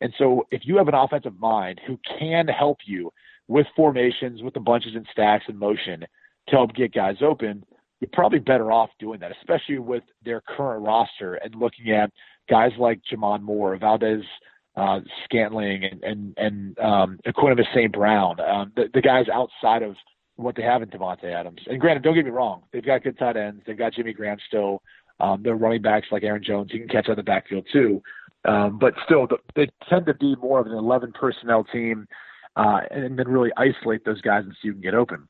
[0.00, 3.12] And so if you have an offensive mind who can help you
[3.48, 7.64] with formations, with the bunches and stacks and motion to help get guys open,
[8.00, 12.12] you're probably better off doing that, especially with their current roster and looking at
[12.48, 14.24] guys like J'Mon Moore, Valdes
[14.76, 17.92] uh, Scantling and and and um, Equanimeous St.
[17.92, 19.96] Brown, um, the, the guys outside of
[20.36, 21.60] what they have in Davante Adams.
[21.66, 23.62] And granted, don't get me wrong, they've got good tight ends.
[23.66, 24.82] They've got Jimmy Graham still.
[25.20, 26.70] Um, they're running backs like Aaron Jones.
[26.70, 28.00] He can catch on the backfield too.
[28.44, 32.06] Um, but still, they tend to be more of an 11 personnel team,
[32.56, 35.28] uh, and then really isolate those guys and see who can get open.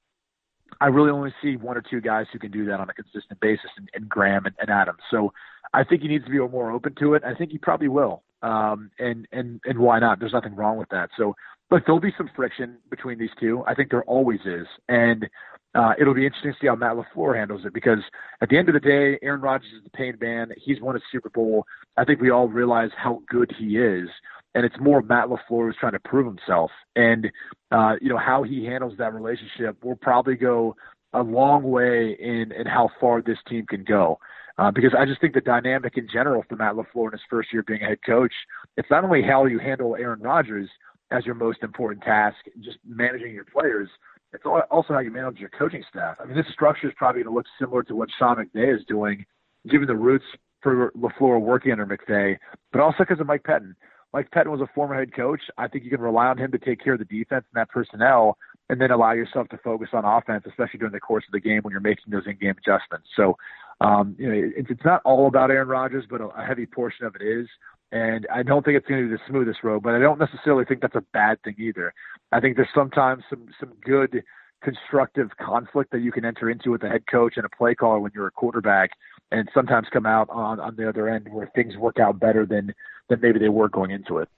[0.80, 3.40] I really only see one or two guys who can do that on a consistent
[3.40, 5.00] basis, and, and Graham and, and Adams.
[5.10, 5.32] So
[5.72, 7.24] I think he needs to be more open to it.
[7.24, 8.22] I think he probably will.
[8.42, 10.20] Um, and, and, and why not?
[10.20, 11.10] There's nothing wrong with that.
[11.16, 11.34] So,
[11.70, 13.62] but there'll be some friction between these two.
[13.66, 14.66] I think there always is.
[14.88, 15.28] And,
[15.74, 17.98] uh, it'll be interesting to see how Matt LaFleur handles it because
[18.40, 20.50] at the end of the day, Aaron Rodgers is the pain man.
[20.56, 21.66] He's won a Super Bowl.
[21.96, 24.08] I think we all realize how good he is.
[24.54, 26.70] And it's more Matt LaFleur who's trying to prove himself.
[26.96, 27.30] And,
[27.70, 30.74] uh, you know, how he handles that relationship will probably go
[31.12, 34.18] a long way in, in how far this team can go.
[34.56, 37.52] Uh, because I just think the dynamic in general for Matt LaFleur in his first
[37.52, 38.32] year being a head coach,
[38.76, 40.68] it's not only how you handle Aaron Rodgers,
[41.10, 43.88] as your most important task, just managing your players.
[44.32, 46.16] It's also how you manage your coaching staff.
[46.20, 48.84] I mean, this structure is probably going to look similar to what Sean McVay is
[48.86, 49.24] doing,
[49.70, 50.24] given the roots
[50.62, 52.36] for LaFleur working under McVay,
[52.72, 53.74] but also because of Mike Pettine.
[54.12, 55.40] Mike Pettine was a former head coach.
[55.56, 57.70] I think you can rely on him to take care of the defense and that
[57.70, 58.36] personnel,
[58.68, 61.60] and then allow yourself to focus on offense, especially during the course of the game
[61.62, 63.08] when you're making those in-game adjustments.
[63.16, 63.36] So,
[63.80, 67.22] um, you know, it's, not all about Aaron Rodgers, but a heavy portion of it
[67.22, 67.46] is.
[67.90, 70.64] And I don't think it's going to be the smoothest road, but I don't necessarily
[70.64, 71.94] think that's a bad thing either.
[72.32, 74.22] I think there's sometimes some some good
[74.62, 78.00] constructive conflict that you can enter into with a head coach and a play caller
[78.00, 78.90] when you're a quarterback,
[79.30, 82.74] and sometimes come out on on the other end where things work out better than
[83.08, 84.28] than maybe they were going into it.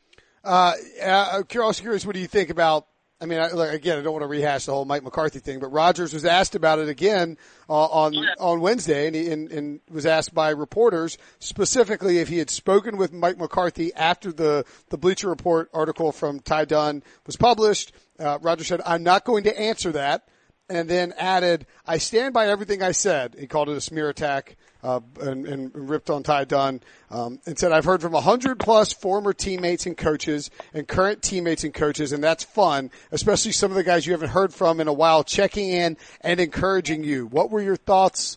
[0.42, 0.72] Uh,
[1.04, 2.86] I'm curious, what do you think about
[3.22, 5.68] I mean, I, again, I don't want to rehash the whole Mike McCarthy thing, but
[5.68, 7.36] Rodgers was asked about it again
[7.68, 12.38] uh, on on Wednesday, and, he, and, and was asked by reporters specifically if he
[12.38, 17.36] had spoken with Mike McCarthy after the the Bleacher Report article from Ty Dunne was
[17.36, 17.92] published.
[18.18, 20.26] Uh, Rodgers said, "I'm not going to answer that."
[20.70, 24.56] And then added, "I stand by everything I said." He called it a smear attack
[24.82, 26.80] uh, and, and, ripped on Ty Dunne,
[27.10, 31.22] um, and said, "I've heard from a hundred plus former teammates and coaches and current
[31.22, 34.80] teammates and coaches, and that's fun, especially some of the guys you haven't heard from
[34.80, 38.36] in a while, checking in and encouraging you." What were your thoughts?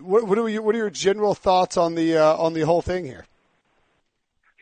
[0.00, 2.82] What, what are your what are your general thoughts on the uh, on the whole
[2.82, 3.24] thing here?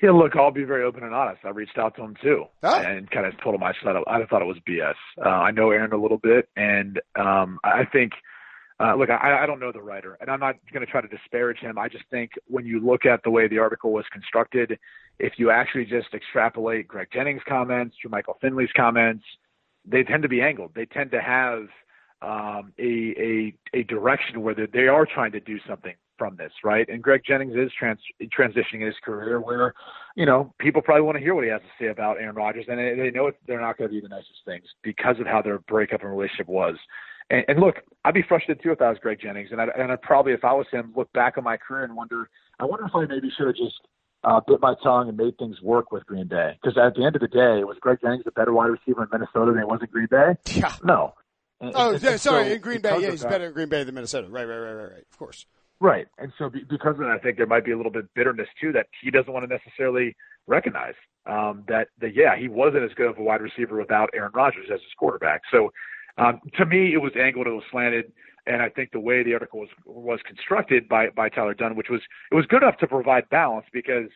[0.07, 1.40] Yeah, look, I'll be very open and honest.
[1.45, 2.81] I reached out to him too, oh.
[2.81, 4.95] and kind of told him I thought I thought it was BS.
[5.19, 8.12] Uh, I know Aaron a little bit, and um, I think,
[8.79, 11.09] uh, look, I, I don't know the writer, and I'm not going to try to
[11.09, 11.77] disparage him.
[11.77, 14.79] I just think when you look at the way the article was constructed,
[15.19, 19.25] if you actually just extrapolate Greg Jennings' comments, to Michael Finley's comments,
[19.85, 20.71] they tend to be angled.
[20.77, 21.66] They tend to have
[22.23, 26.88] um, a, a a direction where they are trying to do something from this, right?
[26.88, 29.74] And Greg Jennings is trans- transitioning his career where,
[30.14, 32.66] you know, people probably want to hear what he has to say about Aaron Rodgers,
[32.68, 35.26] and they, they know it, they're not going to be the nicest things because of
[35.26, 36.76] how their breakup and relationship was.
[37.31, 39.90] And, and look, I'd be frustrated too if I was Greg Jennings, and I and
[39.90, 42.87] I'd probably, if I was him, look back on my career and wonder, I wonder
[42.87, 43.81] if I maybe should have just
[44.24, 46.59] uh, bit my tongue and made things work with Green Bay.
[46.61, 49.09] Because at the end of the day, was Greg Jennings a better wide receiver in
[49.12, 50.37] Minnesota than he was in Green Bay?
[50.55, 50.72] Yeah.
[50.85, 51.14] No.
[51.61, 53.68] And, oh, and, and sorry, so in Green Bay, yeah, he's that, better in Green
[53.68, 54.29] Bay than Minnesota.
[54.29, 55.05] Right, right, right, right, right.
[55.11, 55.46] Of course.
[55.81, 56.07] Right.
[56.19, 58.49] And so because of that, I think there might be a little bit of bitterness
[58.61, 60.95] too that he doesn't want to necessarily recognize
[61.27, 64.67] um, that, that, yeah, he wasn't as good of a wide receiver without Aaron Rodgers
[64.73, 65.43] as his quarterback.
[65.51, 65.71] So
[66.19, 68.12] um, to me, it was angled, it was slanted.
[68.47, 71.91] And I think the way the article was, was constructed by, by Tyler Dunne, which
[71.91, 74.09] was, it was good enough to provide balance because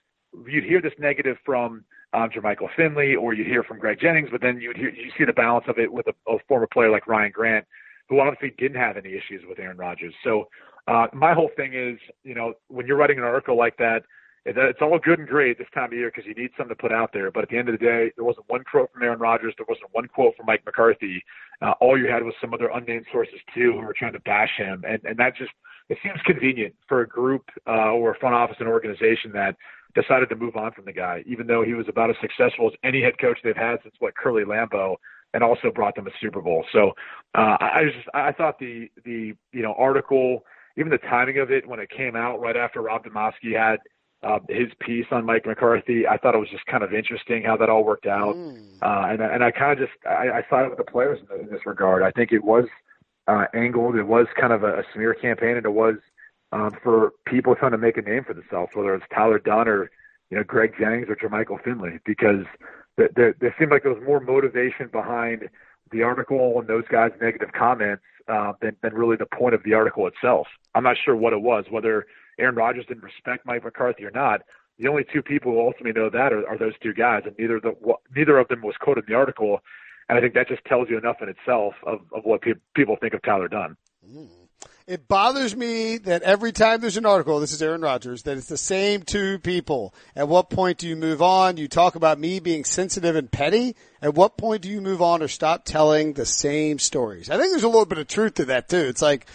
[0.47, 4.41] you'd hear this negative from um, Jermichael Finley or you'd hear from Greg Jennings, but
[4.41, 7.07] then you'd hear, you see the balance of it with a, a former player like
[7.07, 7.67] Ryan Grant,
[8.09, 10.15] who honestly didn't have any issues with Aaron Rodgers.
[10.25, 10.49] So
[10.89, 14.03] uh, my whole thing is, you know, when you're writing an article like that,
[14.47, 16.93] it's all good and great this time of year because you need something to put
[16.93, 17.31] out there.
[17.31, 19.53] But at the end of the day, there wasn't one quote from Aaron Rodgers.
[19.59, 21.23] There wasn't one quote from Mike McCarthy.
[21.61, 24.57] Uh, all you had was some other unnamed sources too who were trying to bash
[24.57, 25.51] him, and and that just
[25.91, 29.57] it seems convenient for a group uh, or a front office and organization that
[29.95, 32.73] decided to move on from the guy, even though he was about as successful as
[32.85, 34.97] any head coach they've had since what Curly Lambeau
[35.35, 36.65] and also brought them a Super Bowl.
[36.73, 36.93] So
[37.35, 40.45] uh, I just I thought the the you know article
[40.77, 43.79] even the timing of it when it came out right after Rob Demovsky had
[44.23, 47.57] uh, his piece on Mike McCarthy, I thought it was just kind of interesting how
[47.57, 48.37] that all worked out.
[48.37, 48.77] Mm.
[48.83, 51.51] Uh, and, and I kind of just, I, I sided with the players in, in
[51.51, 52.03] this regard.
[52.03, 52.67] I think it was
[53.27, 53.97] uh, angled.
[53.97, 55.97] It was kind of a, a smear campaign and it was
[56.53, 59.91] um, for people trying to make a name for themselves, whether it's Tyler Dunne or,
[60.31, 62.45] you know, Greg Jennings or Jermichael Finley, because
[62.97, 65.49] there, there, there seemed like there was more motivation behind
[65.93, 69.75] the article and those guys' negative comments uh, than, than really the point of the
[69.75, 70.47] article itself.
[70.75, 72.07] I'm not sure what it was, whether
[72.39, 74.43] Aaron Rodgers didn't respect Mike McCarthy or not.
[74.79, 77.61] The only two people who ultimately know that are, are those two guys, and neither
[77.61, 77.75] the
[78.17, 79.61] neither of them was quoted in the article.
[80.09, 82.97] And I think that just tells you enough in itself of, of what pe- people
[83.01, 83.77] think of Tyler Dunne.
[84.09, 84.29] Mm.
[84.91, 88.49] It bothers me that every time there's an article, this is Aaron Rodgers, that it's
[88.49, 89.95] the same two people.
[90.17, 91.59] At what point do you move on?
[91.59, 93.77] You talk about me being sensitive and petty.
[94.03, 97.31] At what point do you move on or stop telling the same stories?
[97.31, 98.79] I think there's a little bit of truth to that too.
[98.79, 99.27] It's like,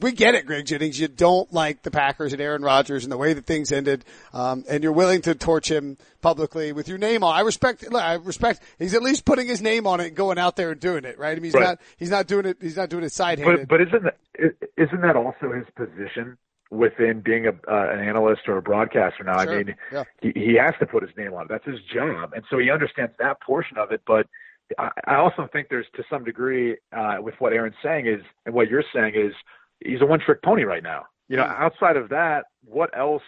[0.00, 0.98] we get it, Greg Jennings.
[0.98, 4.64] You don't like the Packers and Aaron Rodgers and the way that things ended, um,
[4.68, 7.34] and you're willing to torch him publicly with your name on.
[7.34, 7.90] I respect.
[7.90, 8.60] Look, I respect.
[8.78, 11.18] He's at least putting his name on it and going out there and doing it.
[11.18, 11.32] Right?
[11.32, 11.62] I mean, he's right.
[11.62, 11.80] not.
[11.96, 12.58] He's not doing it.
[12.60, 13.68] He's not doing it side handed.
[13.68, 14.18] But, but isn't that
[14.76, 16.36] isn't that also his position
[16.70, 19.22] within being a uh, an analyst or a broadcaster?
[19.24, 19.52] Now, sure.
[19.52, 20.04] I mean, yeah.
[20.20, 21.48] he, he has to put his name on it.
[21.48, 24.02] That's his job, and so he understands that portion of it.
[24.06, 24.26] But
[24.78, 28.54] I, I also think there's to some degree uh, with what Aaron's saying is, and
[28.54, 29.32] what you're saying is
[29.84, 31.04] he's a one trick pony right now.
[31.28, 33.22] You know, outside of that, what else,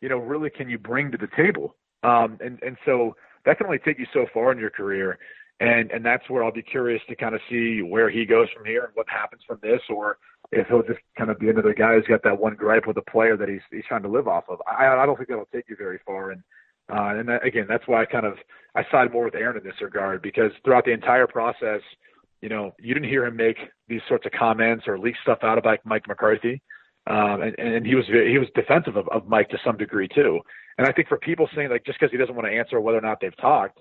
[0.00, 1.76] you know, really can you bring to the table?
[2.02, 5.18] Um, and, and so that can only take you so far in your career.
[5.58, 8.66] And and that's where I'll be curious to kind of see where he goes from
[8.66, 10.18] here and what happens from this, or
[10.52, 13.10] if he'll just kind of be another guy who's got that one gripe with a
[13.10, 14.60] player that he's he's trying to live off of.
[14.66, 16.30] I I don't think that'll take you very far.
[16.32, 16.42] And
[16.92, 18.34] uh, and that, again, that's why I kind of
[18.74, 21.80] I side more with Aaron in this regard because throughout the entire process,
[22.42, 23.56] you know, you didn't hear him make
[23.88, 26.62] these sorts of comments or leak stuff out about Mike McCarthy.
[27.08, 30.40] Um, and, and he was he was defensive of, of Mike to some degree too.
[30.78, 32.98] And I think for people saying like just because he doesn't want to answer whether
[32.98, 33.78] or not they've talked,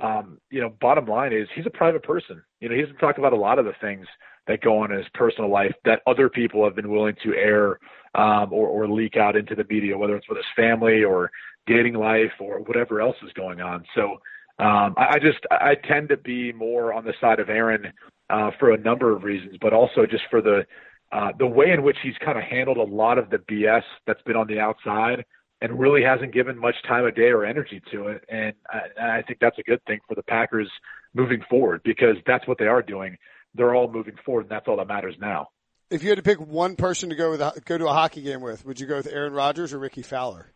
[0.00, 2.42] um, you know, bottom line is he's a private person.
[2.60, 4.06] You know, he doesn't talk about a lot of the things
[4.46, 7.78] that go on in his personal life that other people have been willing to air
[8.14, 11.30] um, or, or leak out into the media, whether it's with his family or
[11.66, 13.84] dating life or whatever else is going on.
[13.94, 14.18] So
[14.58, 17.92] um, I, I just I tend to be more on the side of Aaron
[18.30, 20.64] uh, for a number of reasons, but also just for the
[21.12, 24.22] uh, the way in which he's kind of handled a lot of the BS that's
[24.22, 25.24] been on the outside
[25.60, 28.24] and really hasn't given much time of day or energy to it.
[28.28, 30.70] And I, I think that's a good thing for the Packers
[31.14, 33.16] moving forward because that's what they are doing.
[33.54, 35.48] They're all moving forward, and that's all that matters now.
[35.90, 38.40] If you had to pick one person to go with go to a hockey game
[38.40, 40.53] with, would you go with Aaron Rodgers or Rickie Fowler?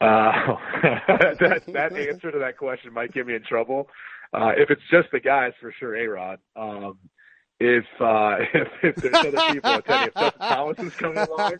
[0.00, 3.88] Uh, that that answer to that question might get me in trouble.
[4.32, 6.38] Uh, if it's just the guys, for sure, A Rod.
[6.54, 6.98] Um,
[7.60, 11.54] if, uh, if if there's other people, you, if Justin Thomas is coming along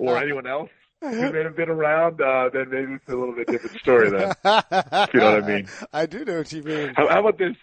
[0.00, 3.48] or anyone else who may have been around, uh, then maybe it's a little bit
[3.48, 4.10] different story.
[4.10, 5.68] Then, if you know what I mean.
[5.92, 6.92] I do know what you mean.
[6.94, 7.56] How, how about this?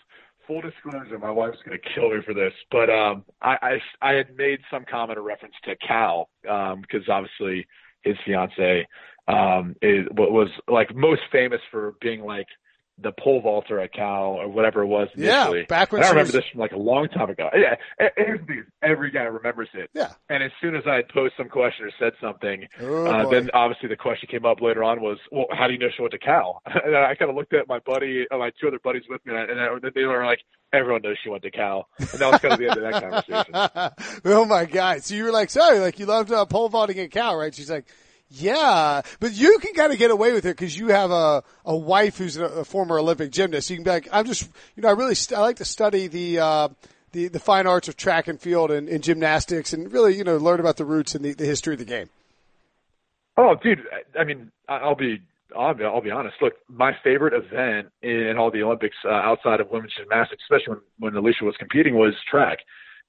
[0.47, 3.57] Full disclosure, my wife's going to kill me for this, but um, I,
[4.01, 7.67] I I had made some comment or reference to Cal because um, obviously
[8.01, 8.87] his fiance
[9.27, 12.47] um, is what was like most famous for being like
[12.99, 15.59] the pole vaulter at Cal or whatever it was initially.
[15.59, 16.33] Yeah, back when I remember was...
[16.33, 17.49] this from like a long time ago.
[17.53, 17.75] Yeah,
[18.81, 19.89] every guy remembers it.
[19.93, 20.13] Yeah.
[20.29, 23.49] And as soon as I had posed some question or said something, oh, uh, then
[23.53, 26.13] obviously the question came up later on was, well, how do you know she went
[26.13, 26.61] to Cal?
[26.65, 29.35] and I kind of looked at my buddy, uh, my two other buddies with me,
[29.35, 30.39] and, I, and they were like,
[30.73, 31.87] everyone knows she went to Cal.
[31.99, 34.23] And that was kind of the end of that conversation.
[34.25, 35.03] oh my God.
[35.03, 37.53] So you were like, sorry, like you loved uh, pole vaulting at Cal, right?
[37.53, 37.85] She's like,
[38.29, 41.75] yeah, but you can kind of get away with it because you have a, a
[41.75, 43.69] wife who's a, former Olympic gymnast.
[43.69, 46.07] You can be like, I'm just, you know, I really, st- I like to study
[46.07, 46.67] the, uh,
[47.13, 50.37] the, the fine arts of track and field and, and gymnastics and really, you know,
[50.37, 52.09] learn about the roots and the, the history of the game.
[53.37, 53.79] Oh, dude,
[54.19, 55.21] I mean, I'll be,
[55.55, 56.35] I'll be, I'll be honest.
[56.41, 61.13] Look, my favorite event in all the Olympics uh, outside of women's gymnastics, especially when,
[61.13, 62.57] when Alicia was competing, was track,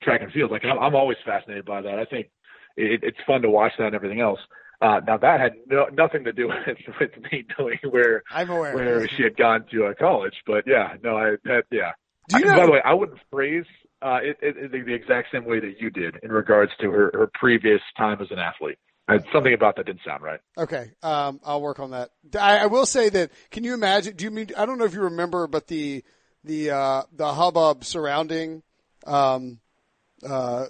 [0.02, 0.52] track and field.
[0.52, 1.98] Like, I'm, I'm always fascinated by that.
[1.98, 2.28] I think
[2.76, 4.38] it, it's fun to watch that and everything else.
[4.80, 8.74] Uh, now that had no, nothing to do with, with me knowing where I'm aware.
[8.74, 11.92] where she had gone to a college, but yeah, no, I that yeah.
[12.28, 13.64] Do you I, know, by the way, I wouldn't phrase
[14.02, 17.30] uh, it, it, the exact same way that you did in regards to her her
[17.34, 18.78] previous time as an athlete.
[19.08, 20.40] Uh, something about that didn't sound right.
[20.56, 22.10] Okay, um, I'll work on that.
[22.38, 23.30] I, I will say that.
[23.50, 24.14] Can you imagine?
[24.16, 24.50] Do you mean?
[24.56, 26.04] I don't know if you remember, but the
[26.44, 28.62] the uh, the hubbub surrounding
[29.06, 29.60] um,
[30.28, 30.66] uh,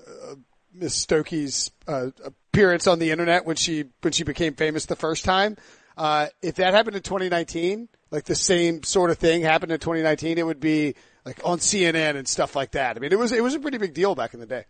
[0.72, 2.10] Miss Stokke's uh,
[2.52, 5.56] appearance on the internet when she when she became famous the first time.
[5.96, 10.38] Uh, if that happened in 2019, like the same sort of thing happened in 2019,
[10.38, 12.96] it would be like on CNN and stuff like that.
[12.96, 14.64] I mean, it was it was a pretty big deal back in the day.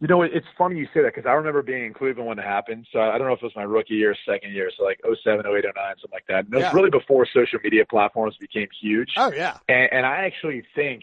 [0.00, 2.44] You know, it's funny you say that because I remember being in Cleveland when it
[2.44, 2.86] happened.
[2.92, 5.40] So I don't know if it was my rookie year, second year, so like 07,
[5.44, 6.44] 08, 09, something like that.
[6.44, 6.72] And it was Yeah.
[6.72, 9.10] really before social media platforms became huge.
[9.16, 11.02] Oh yeah, And, and I actually think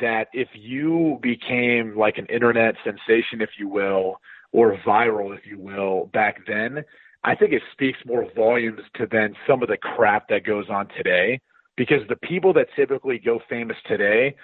[0.00, 4.16] that if you became like an internet sensation, if you will,
[4.54, 6.84] or viral, if you will, back then,
[7.24, 10.86] I think it speaks more volumes to then some of the crap that goes on
[10.96, 11.40] today.
[11.76, 14.36] Because the people that typically go famous today,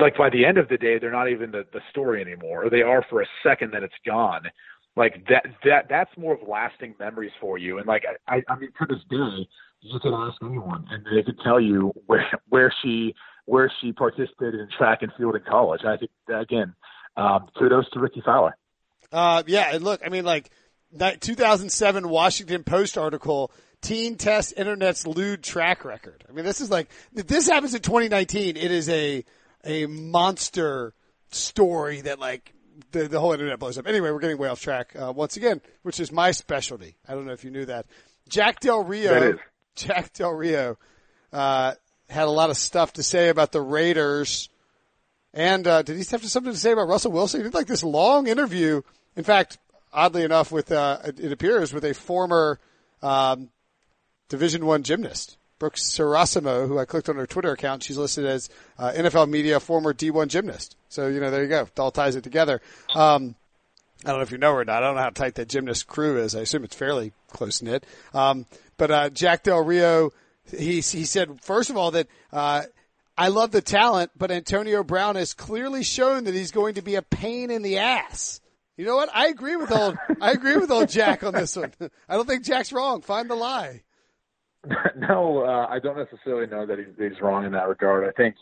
[0.00, 2.70] like by the end of the day, they're not even the, the story anymore, or
[2.70, 4.44] they are for a second, then it's gone.
[4.96, 7.76] Like that, that, that's more of lasting memories for you.
[7.76, 9.46] And like, I, I mean, to this day,
[9.82, 13.14] you can ask anyone, and they could tell you where where she
[13.46, 15.82] where she participated in track and field in college.
[15.84, 16.72] I think again,
[17.16, 18.56] um, kudos to Rickie Fowler.
[19.12, 19.74] Uh, yeah.
[19.74, 20.50] And look, I mean, like
[20.92, 23.50] that 2007 Washington Post article.
[23.80, 26.22] Teen test internet's lewd track record.
[26.28, 29.24] I mean, this is like, if this happens in 2019, it is a,
[29.64, 30.94] a monster
[31.30, 32.54] story that like
[32.92, 33.86] the, the whole internet blows up.
[33.86, 36.96] Anyway, we're getting way off track, uh, once again, which is my specialty.
[37.08, 37.86] I don't know if you knew that.
[38.28, 39.38] Jack Del Rio,
[39.74, 40.78] Jack Del Rio,
[41.32, 41.74] uh,
[42.08, 44.48] had a lot of stuff to say about the Raiders.
[45.34, 47.40] And, uh, did he have something to say about Russell Wilson?
[47.40, 48.82] He did like this long interview.
[49.16, 49.58] In fact,
[49.92, 52.58] oddly enough, with, uh, it appears with a former,
[53.02, 53.50] um,
[54.28, 57.82] Division One gymnast, Brooke Sarasimo, who I clicked on her Twitter account.
[57.82, 58.48] She's listed as
[58.78, 60.76] uh, NFL media former D1 gymnast.
[60.88, 61.62] So you know, there you go.
[61.62, 62.62] It all ties it together.
[62.94, 63.34] Um,
[64.04, 64.82] I don't know if you know her or not.
[64.82, 66.34] I don't know how tight that gymnast crew is.
[66.34, 67.84] I assume it's fairly close knit.
[68.14, 68.46] Um,
[68.78, 70.12] but uh, Jack Del Rio
[70.50, 72.62] he he said first of all that uh,
[73.16, 76.94] I love the talent, but Antonio Brown has clearly shown that he's going to be
[76.94, 78.40] a pain in the ass.
[78.76, 79.10] You know what?
[79.14, 81.72] I agree with old I agree with old Jack on this one.
[82.08, 83.02] I don't think Jack's wrong.
[83.02, 83.82] Find the lie.
[84.96, 88.08] no, uh, I don't necessarily know that he's, wrong in that regard.
[88.08, 88.36] I think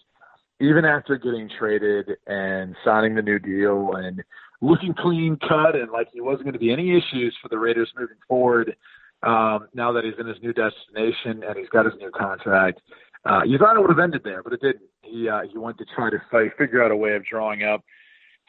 [0.61, 4.22] even after getting traded and signing the new deal and
[4.61, 7.91] looking clean cut and like he wasn't going to be any issues for the Raiders
[7.99, 8.76] moving forward,
[9.22, 12.81] um, now that he's in his new destination and he's got his new contract,
[13.24, 14.83] uh, you thought it would have ended there, but it didn't.
[15.03, 17.83] He uh, he went to try to fight, figure out a way of drawing up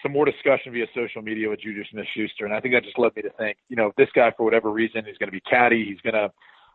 [0.01, 3.15] some more discussion via social media with Juju Smith-Schuster, and I think that just led
[3.15, 5.85] me to think, you know, this guy for whatever reason is going to be catty,
[5.85, 6.31] he's going to,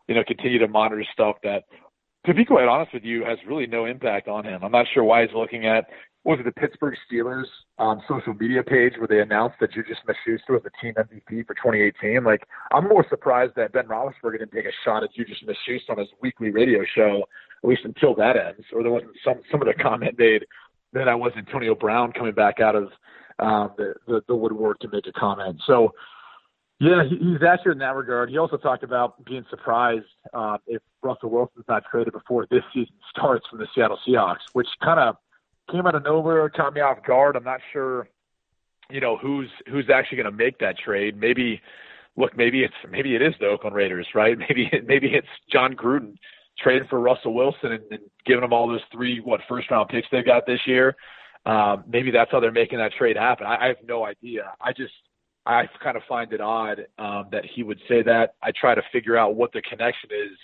[0.07, 1.63] you know, continue to monitor stuff that,
[2.25, 4.63] to be quite honest with you, has really no impact on him.
[4.63, 5.85] I'm not sure why he's looking at
[6.27, 7.45] was it the Pittsburgh Steelers
[7.79, 11.53] um, social media page where they announced that Juju Smith-Schuster was the team MVP for
[11.53, 12.21] 2018?
[12.25, 15.99] Like, I'm more surprised that Ben Roethlisberger didn't take a shot at Juju Smith-Schuster on
[15.99, 17.23] his weekly radio show,
[17.63, 20.45] at least until that ends, or there wasn't some some of the comment made
[20.97, 22.89] that I was Antonio Brown coming back out of
[23.39, 25.61] um, the, the the woodwork to make a comment.
[25.65, 25.93] So.
[26.79, 28.29] Yeah, he, he's accurate in that regard.
[28.29, 32.93] He also talked about being surprised uh, if Russell Wilson's not traded before this season
[33.09, 35.15] starts from the Seattle Seahawks, which kind of
[35.71, 37.35] came out of nowhere, caught me off guard.
[37.35, 38.07] I'm not sure,
[38.89, 41.19] you know, who's who's actually going to make that trade.
[41.19, 41.61] Maybe,
[42.15, 44.37] look, maybe it's maybe it is the Oakland Raiders, right?
[44.49, 46.17] Maybe maybe it's Jon Gruden
[46.59, 50.07] trading for Russell Wilson and, and giving them all those three what first round picks
[50.11, 50.95] they've got this year.
[51.45, 53.45] Um, maybe that's how they're making that trade happen.
[53.45, 54.53] I, I have no idea.
[54.59, 54.93] I just
[55.45, 58.35] I kind of find it odd um, that he would say that.
[58.43, 60.37] I try to figure out what the connection is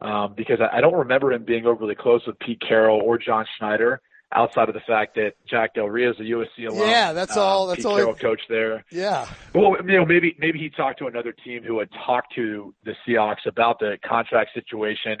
[0.00, 3.44] um, because I, I don't remember him being overly close with Pete Carroll or John
[3.58, 4.00] Schneider
[4.32, 6.88] outside of the fact that Jack Del Rio is a USC alum.
[6.88, 7.64] Yeah, that's all.
[7.64, 7.96] Uh, that's Pete all.
[7.96, 8.84] Carroll coach there.
[8.90, 9.28] Yeah.
[9.54, 12.94] Well, you know, maybe maybe he talked to another team who had talked to the
[13.06, 15.18] Seahawks about the contract situation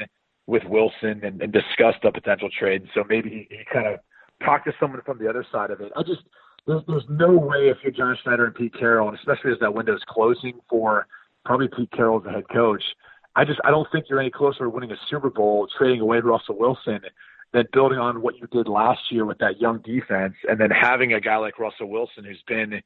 [0.50, 2.82] with Wilson and, and discussed a potential trade.
[2.92, 4.00] So maybe he, he kind of
[4.44, 5.92] talked to someone from the other side of it.
[5.96, 6.22] I just
[6.66, 9.72] there's there's no way if you're John Schneider and Pete Carroll, and especially as that
[9.72, 11.06] window is closing for
[11.44, 12.82] probably Pete Carroll as the head coach.
[13.36, 16.18] I just I don't think you're any closer to winning a Super Bowl trading away
[16.18, 17.00] Russell Wilson
[17.52, 21.12] than building on what you did last year with that young defense, and then having
[21.12, 22.82] a guy like Russell Wilson who's been,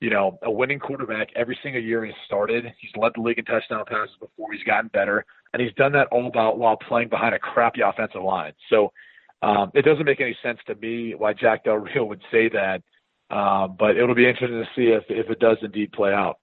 [0.00, 2.66] you know, a winning quarterback every single year he's started.
[2.78, 4.52] He's led the league in touchdown passes before.
[4.52, 5.24] He's gotten better,
[5.56, 8.52] and he's done that all about while playing behind a crappy offensive line.
[8.68, 8.92] So
[9.40, 12.82] um, it doesn't make any sense to me why Jack Del Rio would say that.
[13.34, 16.38] Um, but it'll be interesting to see if if it does indeed play out.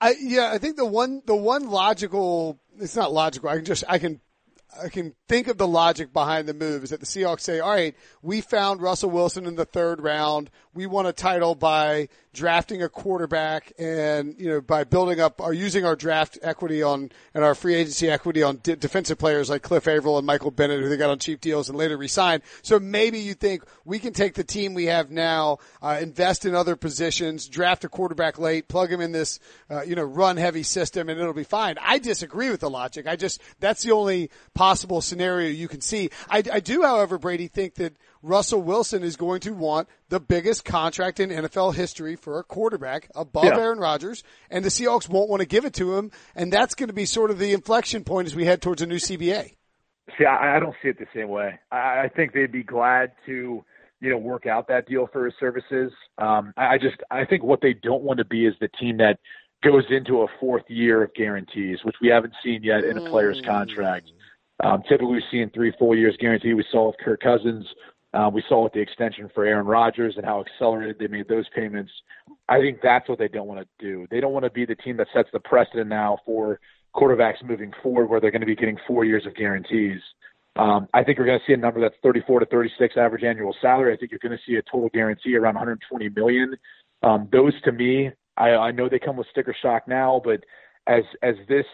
[0.00, 3.48] I, yeah, I think the one the one logical it's not logical.
[3.48, 4.20] I can just I can
[4.82, 7.70] I can think of the logic behind the move is that the Seahawks say, all
[7.70, 10.50] right, we found Russell Wilson in the third round.
[10.74, 15.52] We won a title by drafting a quarterback and, you know, by building up or
[15.52, 19.88] using our draft equity on and our free agency equity on defensive players like Cliff
[19.88, 22.42] Avril and Michael Bennett, who they got on cheap deals and later resigned.
[22.62, 26.54] So maybe you think we can take the team we have now, uh, invest in
[26.54, 30.62] other positions, draft a quarterback late, plug him in this, uh, you know, run heavy
[30.62, 31.76] system and it'll be fine.
[31.80, 33.08] I disagree with the logic.
[33.08, 34.30] I just, that's the only
[34.60, 36.10] possible scenario you can see.
[36.28, 40.66] I, I do, however, Brady, think that Russell Wilson is going to want the biggest
[40.66, 43.58] contract in NFL history for a quarterback above Yeah.
[43.58, 46.88] Aaron Rodgers, and the Seahawks won't want to give it to him, and that's going
[46.88, 49.54] to be sort of the inflection point as we head towards a new CBA.
[50.18, 51.58] See, I, I don't see it the same way.
[51.72, 53.64] I, I think they'd be glad to,
[54.02, 55.90] you know, work out that deal for his services.
[56.18, 58.98] Um, I, I just, I think what they don't want to be is the team
[58.98, 59.20] that
[59.62, 63.40] goes into a fourth year of guarantees, which we haven't seen yet in a player's
[63.40, 64.10] contract.
[64.62, 66.54] Um, typically, we've seen three, four years guarantee.
[66.54, 67.66] We saw with Kirk Cousins.
[68.12, 71.46] Uh, we saw with the extension for Aaron Rodgers and how accelerated they made those
[71.54, 71.92] payments.
[72.48, 74.06] I think that's what they don't want to do.
[74.10, 76.58] They don't want to be the team that sets the precedent now for
[76.94, 80.00] quarterbacks moving forward, where they're going to be getting four years of guarantees.
[80.56, 83.54] Um, I think we're going to see a number that's 34 to 36 average annual
[83.62, 83.94] salary.
[83.94, 86.56] I think you're going to see a total guarantee around 120 million.
[87.04, 90.40] Um, those to me, I, I know they come with sticker shock now, but
[90.86, 91.66] as as this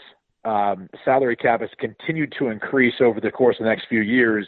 [0.46, 4.46] um, salary cap has continued to increase over the course of the next few years,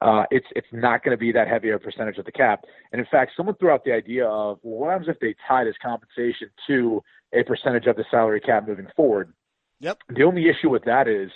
[0.00, 2.64] uh, it's it's not going to be that heavy a percentage of the cap.
[2.92, 5.66] And in fact, someone threw out the idea of well, what happens if they tied
[5.66, 9.32] his compensation to a percentage of the salary cap moving forward?
[9.80, 9.98] Yep.
[10.14, 11.30] The only issue with that is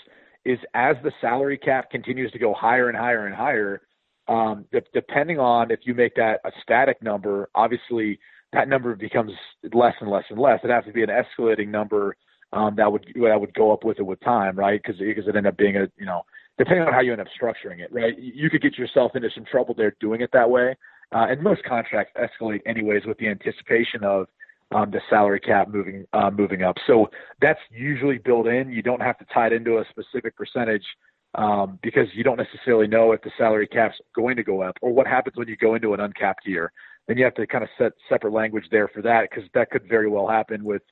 [0.45, 3.83] is as the salary cap continues to go higher and higher and higher,
[4.29, 8.21] um, de- depending on if you make that a static number, obviously
[8.53, 9.33] that number becomes
[9.75, 10.61] less and less and less.
[10.63, 12.17] It has to be an escalating number
[12.53, 14.81] um, that would that would go up with it with time, right?
[14.83, 16.23] Because because it ended up being a you know
[16.59, 18.19] depending on how you end up structuring it, right?
[18.19, 20.77] You could get yourself into some trouble there doing it that way.
[21.15, 24.27] Uh, and most contracts escalate anyways with the anticipation of
[24.75, 26.77] um, the salary cap moving uh, moving up.
[26.87, 28.71] So that's usually built in.
[28.71, 30.85] You don't have to tie it into a specific percentage.
[31.37, 34.93] um, because you don't necessarily know if the salary cap's going to go up or
[34.93, 36.73] what happens when you go into an uncapped year.
[37.07, 39.87] Then you have to kind of set separate language there for that because that could
[39.89, 40.83] very well happen with,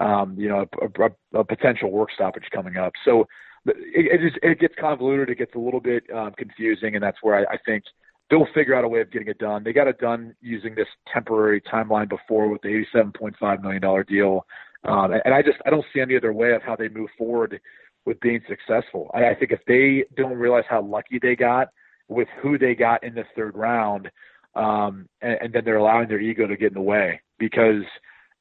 [0.00, 2.92] um, you know, a, a, a potential work stoppage coming up.
[3.04, 3.26] So
[3.66, 3.76] it,
[4.20, 5.28] it, just, it gets convoluted.
[5.28, 7.84] It gets a little bit um, confusing, and that's where I, I think
[8.30, 9.62] they'll figure out a way of getting it done.
[9.62, 14.46] They got it done using this temporary timeline before with the $87.5 million deal.
[14.84, 17.60] Um, and I just I don't see any other way of how they move forward
[18.06, 19.10] with being successful.
[19.12, 21.68] I, I think if they don't realize how lucky they got
[22.08, 24.10] with who they got in the third round,
[24.54, 27.82] um, and, and then they're allowing their ego to get in the way because.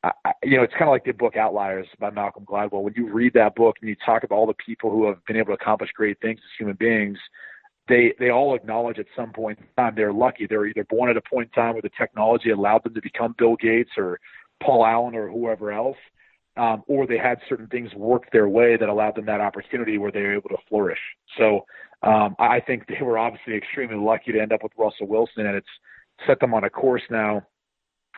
[0.03, 0.11] I,
[0.43, 2.83] you know, it's kind of like the book Outliers by Malcolm Gladwell.
[2.83, 5.35] When you read that book and you talk about all the people who have been
[5.35, 7.17] able to accomplish great things as human beings,
[7.89, 10.47] they they all acknowledge at some point in time they're lucky.
[10.47, 13.35] They're either born at a point in time where the technology allowed them to become
[13.37, 14.19] Bill Gates or
[14.63, 15.97] Paul Allen or whoever else,
[16.55, 20.11] um, or they had certain things work their way that allowed them that opportunity where
[20.11, 20.99] they were able to flourish.
[21.37, 21.65] So
[22.03, 25.57] um, I think they were obviously extremely lucky to end up with Russell Wilson, and
[25.57, 25.67] it's
[26.25, 27.43] set them on a course now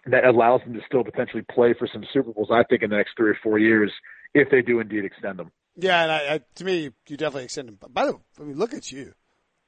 [0.05, 2.49] that allows them to still potentially play for some Super Bowls.
[2.51, 3.91] I think in the next three or four years,
[4.33, 5.51] if they do indeed extend them.
[5.75, 7.77] Yeah, and I, I, to me, you definitely extend them.
[7.89, 9.13] By the way, I mean, look at you.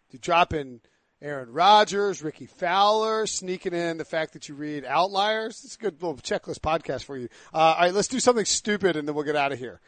[0.09, 0.81] You drop in
[1.21, 5.63] Aaron Rodgers, Rickie Fowler, sneaking in the fact that you read Outliers.
[5.63, 7.29] It's a good little checklist podcast for you.
[7.53, 9.79] Uh, all right, let's do something stupid and then we'll get out of here.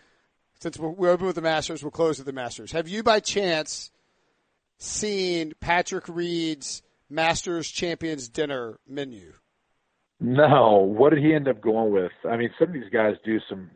[0.61, 2.71] Since we're, we're open with the Masters, we'll close with the Masters.
[2.71, 3.91] Have you by chance
[4.77, 9.33] seen Patrick Reed's Masters Champions Dinner menu?
[10.19, 10.77] No.
[10.79, 12.11] What did he end up going with?
[12.29, 13.71] I mean, some of these guys do some.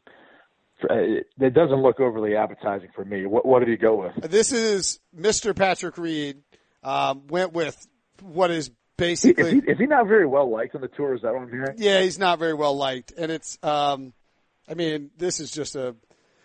[0.89, 3.25] Uh, it doesn't look overly appetizing for me.
[3.25, 4.31] What, what did he go with?
[4.31, 5.53] This is Mr.
[5.53, 6.41] Patrick Reed
[6.83, 7.85] um, went with
[8.21, 9.43] what is basically.
[9.43, 11.15] Is he, is he, not very well liked on the tour?
[11.15, 11.75] Is that what I'm hearing?
[11.77, 13.57] Yeah, he's not very well liked, and it's.
[13.63, 14.13] Um,
[14.67, 15.95] I mean, this is just a.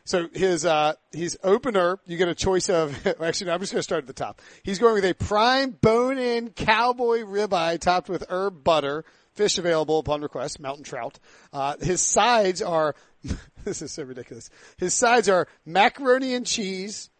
[0.06, 3.06] So his uh, his opener, you get a choice of.
[3.20, 4.40] Actually, no, I'm just going to start at the top.
[4.62, 9.04] He's going with a prime bone-in cowboy ribeye topped with herb butter.
[9.34, 11.18] Fish available upon request, mountain trout.
[11.52, 12.94] Uh, his sides are.
[13.64, 14.50] this is so ridiculous.
[14.76, 17.10] His sides are macaroni and cheese,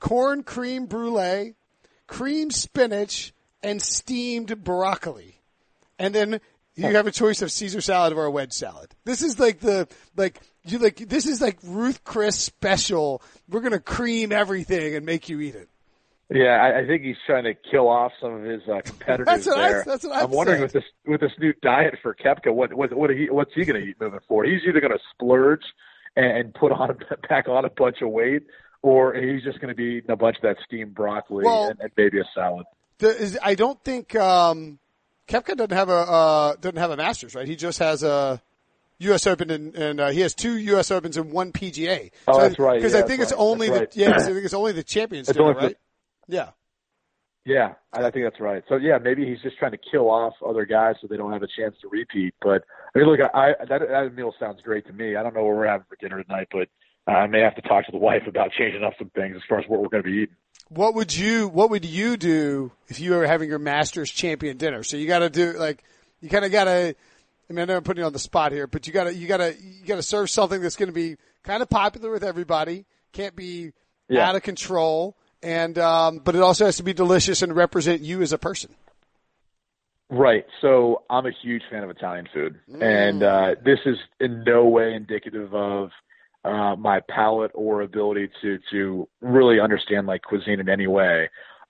[0.00, 1.54] corn cream brulee,
[2.06, 5.40] cream spinach, and steamed broccoli.
[5.98, 6.40] And then
[6.74, 8.94] you have a choice of Caesar salad or a wedge salad.
[9.04, 13.20] This is like the like you like this is like Ruth Chris special.
[13.48, 15.68] We're gonna cream everything and make you eat it.
[16.30, 19.46] Yeah, I, I think he's trying to kill off some of his uh, competitors that's
[19.46, 19.80] what there.
[19.80, 20.62] I, that's what I'm, I'm wondering saying.
[20.62, 23.80] with this with this new diet for Koepka, what what what he what's he going
[23.80, 24.48] to eat moving forward?
[24.48, 25.62] He's either going to splurge
[26.16, 26.98] and, put on
[27.28, 28.42] back on a bunch of weight,
[28.82, 31.80] or he's just going to be eating a bunch of that steamed broccoli Well, and,
[31.80, 32.66] and maybe a salad.
[33.00, 34.78] Is, I don't think um,
[35.28, 37.46] Koepka doesn't have a uh, doesn't have a Masters, right?
[37.46, 38.42] He just has a
[38.98, 39.26] U.S.
[39.26, 40.90] Open and, and uh, he has two U.S.
[40.90, 42.10] Opens and one PGA.
[42.26, 42.76] Oh, that's right.
[42.76, 43.40] Because Yeah, I think it's right.
[43.40, 44.10] only That's the right.
[44.10, 45.76] yeah, I think it's only the Champions It's Dinner, only for- right?
[46.28, 46.50] Yeah.
[47.44, 48.62] Yeah, I I think that's right.
[48.68, 51.42] So yeah, maybe he's just trying to kill off other guys so they don't have
[51.42, 52.34] a chance to repeat.
[52.42, 52.64] But
[52.94, 55.16] I mean, look, I, I that, that meal sounds great to me.
[55.16, 56.68] I don't know what we're having for dinner tonight, but
[57.10, 59.42] uh, I may have to talk to the wife about changing up some things as
[59.48, 60.36] far as what we're going to be eating.
[60.68, 64.82] What would you What would you do if you were having your Masters Champion dinner?
[64.82, 65.82] So you got to do like
[66.20, 66.94] you kind of got to.
[67.48, 69.14] I mean, I know I'm putting you on the spot here, but you got to
[69.14, 72.10] you got to you got to serve something that's going to be kind of popular
[72.10, 72.84] with everybody.
[73.12, 73.72] Can't be
[74.10, 74.28] Yeah.
[74.28, 78.22] out of control, and um, but it also has to be delicious and represent you
[78.22, 78.70] as a person.
[80.10, 80.46] Right.
[80.62, 84.94] So I'm a huge fan of Italian food, and uh, this is in no way
[84.94, 85.90] indicative of
[86.44, 91.28] uh, my palate or ability to to really understand like cuisine in any way.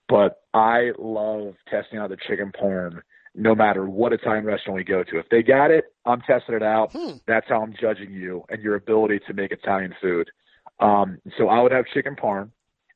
[0.09, 3.01] But I love testing out the chicken parm,
[3.35, 5.19] no matter what Italian restaurant we go to.
[5.19, 6.97] If they got it, I'm testing it out.
[7.27, 10.31] That's how I'm judging you and your ability to make Italian food.
[10.81, 12.51] Um, so I would have chicken parm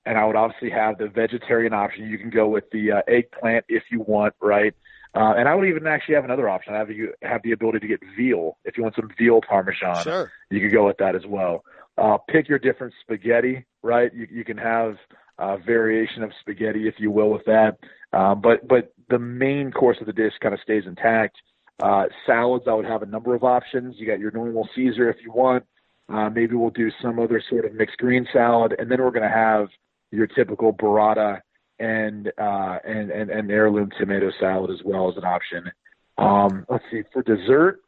[0.05, 2.09] and I would obviously have the vegetarian option.
[2.09, 4.75] You can go with the uh, eggplant if you want, right?
[5.15, 6.75] Uh, and I would even actually have another option.
[6.75, 10.03] I have you have the ability to get veal if you want some veal parmesan.
[10.03, 10.33] Sure.
[10.51, 11.65] You could go with that as well.
[11.99, 14.13] Uh, pick your different spaghetti, right?
[14.15, 14.97] You, you can have
[15.39, 17.79] a variation of spaghetti, if you will, with that.
[18.13, 21.37] Um, but but the main course of the dish kind of stays intact.
[21.83, 23.97] Uh, salads, I would have a number of options.
[23.99, 25.65] You got your normal Caesar if you want.
[26.09, 29.23] Uh, maybe we'll do some other sort of mixed green salad, and then we're going
[29.23, 29.69] to have
[30.13, 31.41] your typical burrata
[31.79, 35.71] and uh, and and and heirloom tomato salad as well as an option.
[36.19, 37.81] Um, let's see for dessert.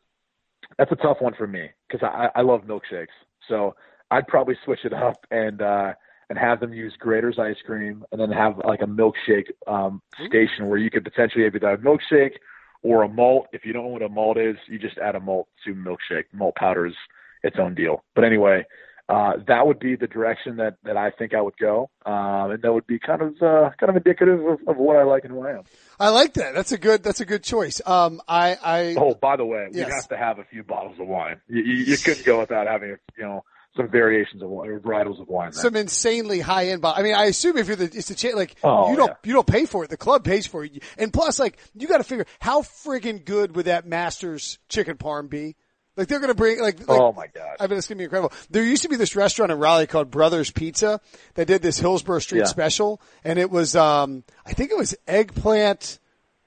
[0.79, 3.07] That's a tough one for me because I, I love milkshakes.
[3.49, 3.77] So
[4.11, 5.93] I'd probably switch it up and uh,
[6.31, 10.69] and have them use Graeter's ice cream, and then have like a milkshake um, station
[10.69, 12.37] where you could potentially have either a milkshake
[12.83, 13.47] or a malt.
[13.53, 16.25] If you don't know what a malt is, you just add a malt to milkshake.
[16.33, 16.95] Malt powder is
[17.43, 18.03] its own deal.
[18.15, 18.65] But anyway,
[19.09, 22.63] uh, that would be the direction that, that I think I would go, um, and
[22.63, 25.33] that would be kind of uh, kind of indicative of, of what I like and
[25.33, 25.63] who I am.
[26.01, 26.55] I like that.
[26.55, 27.03] That's a good.
[27.03, 27.83] That's a good choice.
[27.85, 28.95] Um, I, I.
[28.99, 29.93] Oh, by the way, we Yes.
[29.93, 31.41] have to have a few bottles of wine.
[31.49, 33.45] You, you, you couldn't go without having, you know,
[33.77, 35.51] some variations of wine, or varietals of wine.
[35.51, 35.61] there.
[35.61, 37.01] some insanely high end bottle.
[37.01, 39.15] I mean, I assume if you're the, it's the cha- like Oh, you don't yeah.
[39.25, 39.91] you don't pay for it.
[39.91, 43.55] The club pays for it, and plus, like you got to figure how friggin' good
[43.55, 45.57] would that Masters chicken parm be?
[45.97, 47.57] Like they're gonna bring like, like oh my god!
[47.61, 48.33] I mean, it's gonna be incredible.
[48.51, 51.01] There used to be this restaurant in Raleigh called Brothers Pizza
[51.35, 52.45] that did this Hillsborough Street Yeah.
[52.47, 56.01] special, and it was, um, I think it was eggplant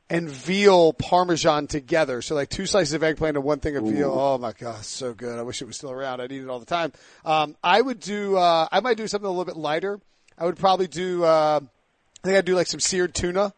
[0.10, 2.22] and veal parmesan together.
[2.22, 4.12] So like two slices of eggplant and one thing of veal.
[4.12, 5.38] Oh my gosh, so good.
[5.38, 6.22] I wish it was still around.
[6.22, 6.92] I'd eat it all the time.
[7.26, 10.00] Um, I would do, uh, I might do something a little bit lighter.
[10.38, 13.54] I would probably do, uh, I think I'd do like some seared tuna.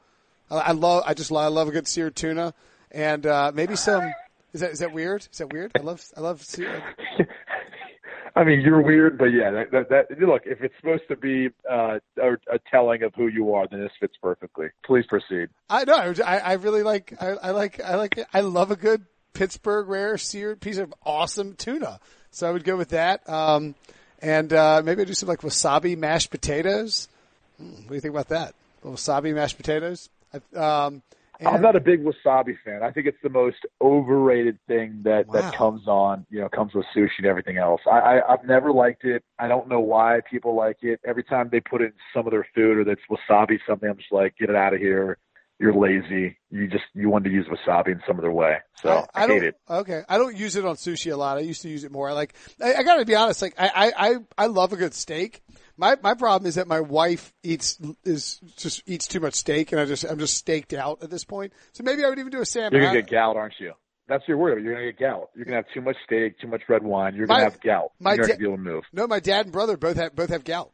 [0.50, 2.54] I, I love, I just, I love a good seared tuna
[2.92, 4.12] and, uh, maybe some,
[4.54, 5.28] is that, is that weird?
[5.32, 5.72] Is that weird?
[5.78, 6.84] I love, I love seared.
[8.36, 11.50] I mean, you're weird, but yeah, that, that, that look, if it's supposed to be
[11.70, 14.68] uh, a, a telling of who you are, then this fits perfectly.
[14.86, 15.50] Please proceed.
[15.70, 16.14] I know.
[16.26, 17.14] I, I really like.
[17.20, 17.82] I, I like.
[17.84, 18.18] I like.
[18.18, 18.28] it.
[18.34, 22.00] I love a good Pittsburgh rare seared piece of awesome tuna.
[22.32, 23.28] So I would go with that.
[23.28, 23.76] Um,
[24.22, 27.10] and uh, maybe I do some like wasabi mashed potatoes.
[27.58, 28.54] Hmm, what do you think about that?
[28.86, 30.08] Wasabi mashed potatoes.
[30.34, 31.02] I- Um,
[31.46, 32.84] I'm not a big wasabi fan.
[32.84, 35.34] I think it's the most overrated thing that Wow.
[35.34, 37.82] that comes on, you know, comes with sushi and everything else.
[37.90, 39.24] I, I I've never liked it.
[39.38, 41.00] I don't know why people like it.
[41.06, 43.98] Every time they put it in some of their food or that's wasabi something, I'm
[43.98, 45.18] just like, get it out of here.
[45.62, 46.38] You're lazy.
[46.52, 48.58] You just you want to use wasabi in some other way.
[48.82, 49.42] So I, I, don't.
[49.42, 49.56] hate it.
[49.70, 51.38] Okay, I don't use it on sushi a lot.
[51.38, 52.10] I used to use it more.
[52.10, 52.34] I like.
[52.64, 53.42] I, I got to be honest.
[53.42, 55.42] Like, I, I, I, I love a good steak.
[55.80, 59.80] My my problem is that my wife eats is just eats too much steak, and
[59.80, 61.54] I just I'm just staked out at this point.
[61.72, 62.74] So maybe I would even do a salmon.
[62.74, 63.72] You're gonna get gout, aren't you?
[64.10, 64.62] That's your word.
[64.62, 65.30] You're gonna get gout.
[65.36, 67.16] You're gonna have too much steak, too much red wine.
[67.16, 67.94] You're gonna My- have gout.
[67.98, 68.84] my You're not da- gonna be able to move.
[68.92, 70.72] no, my dad and brother both have both have gout.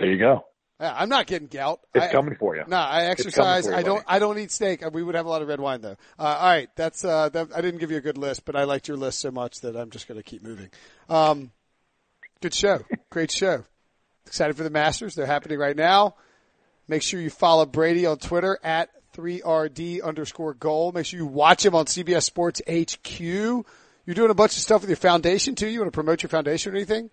[0.00, 0.44] There you go.
[0.80, 1.78] Yeah, I'm not getting gout.
[1.94, 2.64] It's I, coming for you.
[2.66, 3.66] No, I exercise.
[3.66, 3.98] you, I don't.
[4.04, 4.06] buddy.
[4.08, 4.82] I don't eat steak.
[4.92, 5.96] We would have a lot of red wine though.
[6.18, 7.04] Uh, all right, that's.
[7.04, 9.30] Uh, that, I didn't give you a good list, but I liked your list so
[9.30, 10.70] much that I'm just going to keep moving.
[11.08, 11.52] Um,
[12.42, 12.80] good show.
[13.10, 13.64] Great show.
[14.26, 15.14] Excited for the Masters.
[15.14, 16.16] They're happening right now.
[16.88, 20.92] Make sure you follow Brady on Twitter at 3RD underscore goal.
[20.92, 23.20] Make sure you watch him on CBS Sports HQ.
[23.20, 25.68] You're doing a bunch of stuff with your foundation too.
[25.68, 27.10] You want to promote your foundation or anything?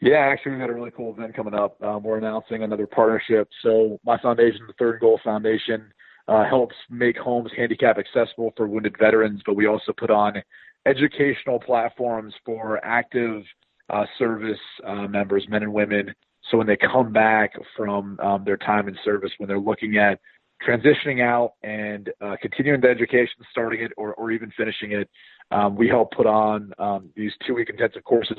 [0.00, 1.80] Yeah, actually, we've got a really cool event coming up.
[1.82, 3.48] Um, we're announcing another partnership.
[3.62, 5.92] So my foundation, the Third Goal Foundation,
[6.26, 10.42] uh, helps make homes handicap accessible for wounded veterans, but we also put on
[10.84, 13.44] educational platforms for active
[13.90, 16.14] uh, service uh, members, men and women.
[16.50, 20.20] So when they come back from um, their time in service, when they're looking at
[20.66, 25.08] transitioning out and uh, continuing the education, starting it, or, or even finishing it,
[25.50, 28.38] um, we help put on um, these two-week intensive courses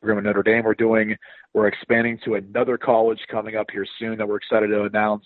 [0.00, 1.16] program at Notre Dame we're doing.
[1.54, 5.24] We're expanding to another college coming up here soon that we're excited to announce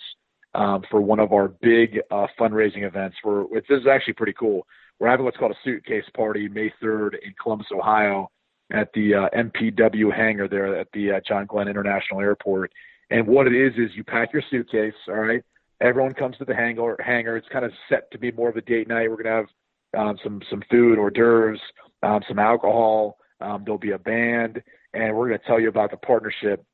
[0.54, 3.16] um, for one of our big uh, fundraising events.
[3.24, 4.66] We're, this is actually pretty cool.
[4.98, 8.30] We're having what's called a suitcase party May 3rd in Columbus, Ohio
[8.72, 12.72] at the uh, MPW hangar there at the uh, John Glenn International Airport.
[13.10, 15.42] And what it is, is you pack your suitcase, all right?
[15.80, 16.96] Everyone comes to the hangar.
[17.00, 17.36] hangar.
[17.36, 19.10] It's kind of set to be more of a date night.
[19.10, 19.46] We're to have
[19.98, 21.60] um, some, some food, hors d'oeuvres,
[22.02, 23.16] um, some alcohol.
[23.40, 24.62] Um, there'll be a band,
[24.92, 26.64] and we're to tell you about the partnership.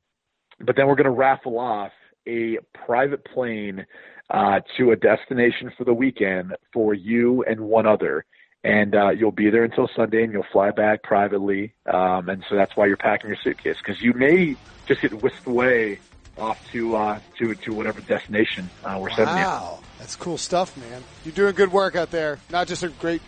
[0.59, 1.91] But then we're to raffle off
[2.27, 3.85] a private plane
[4.29, 8.25] uh, to a destination for the weekend for you and one other.
[8.67, 11.73] And uh, you'll be there until Sunday, and you'll fly back privately.
[11.85, 14.57] Um, and so that's why you're packing your suitcase because you may
[14.87, 15.99] just get whisked away
[16.37, 19.41] off to uh, to to whatever destination uh, we're sending you.
[19.43, 21.01] Wow, that's cool stuff, man.
[21.23, 22.39] You're doing good work out there.
[22.49, 23.21] Not just a great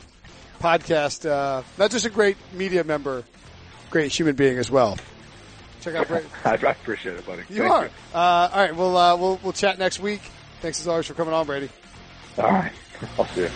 [0.60, 3.24] podcast, uh, not just a great media member,
[3.90, 4.98] great human being as well.
[5.80, 6.28] Check out Brady.
[6.44, 7.44] I, appreciate it, buddy.
[7.50, 7.86] You Thank are.
[8.14, 10.22] Uh, all right, we'll uh, we'll we'll chat next week.
[10.60, 11.70] Thanks as always for coming on, Brady.
[12.38, 12.74] All right,
[13.18, 13.50] I'll see you.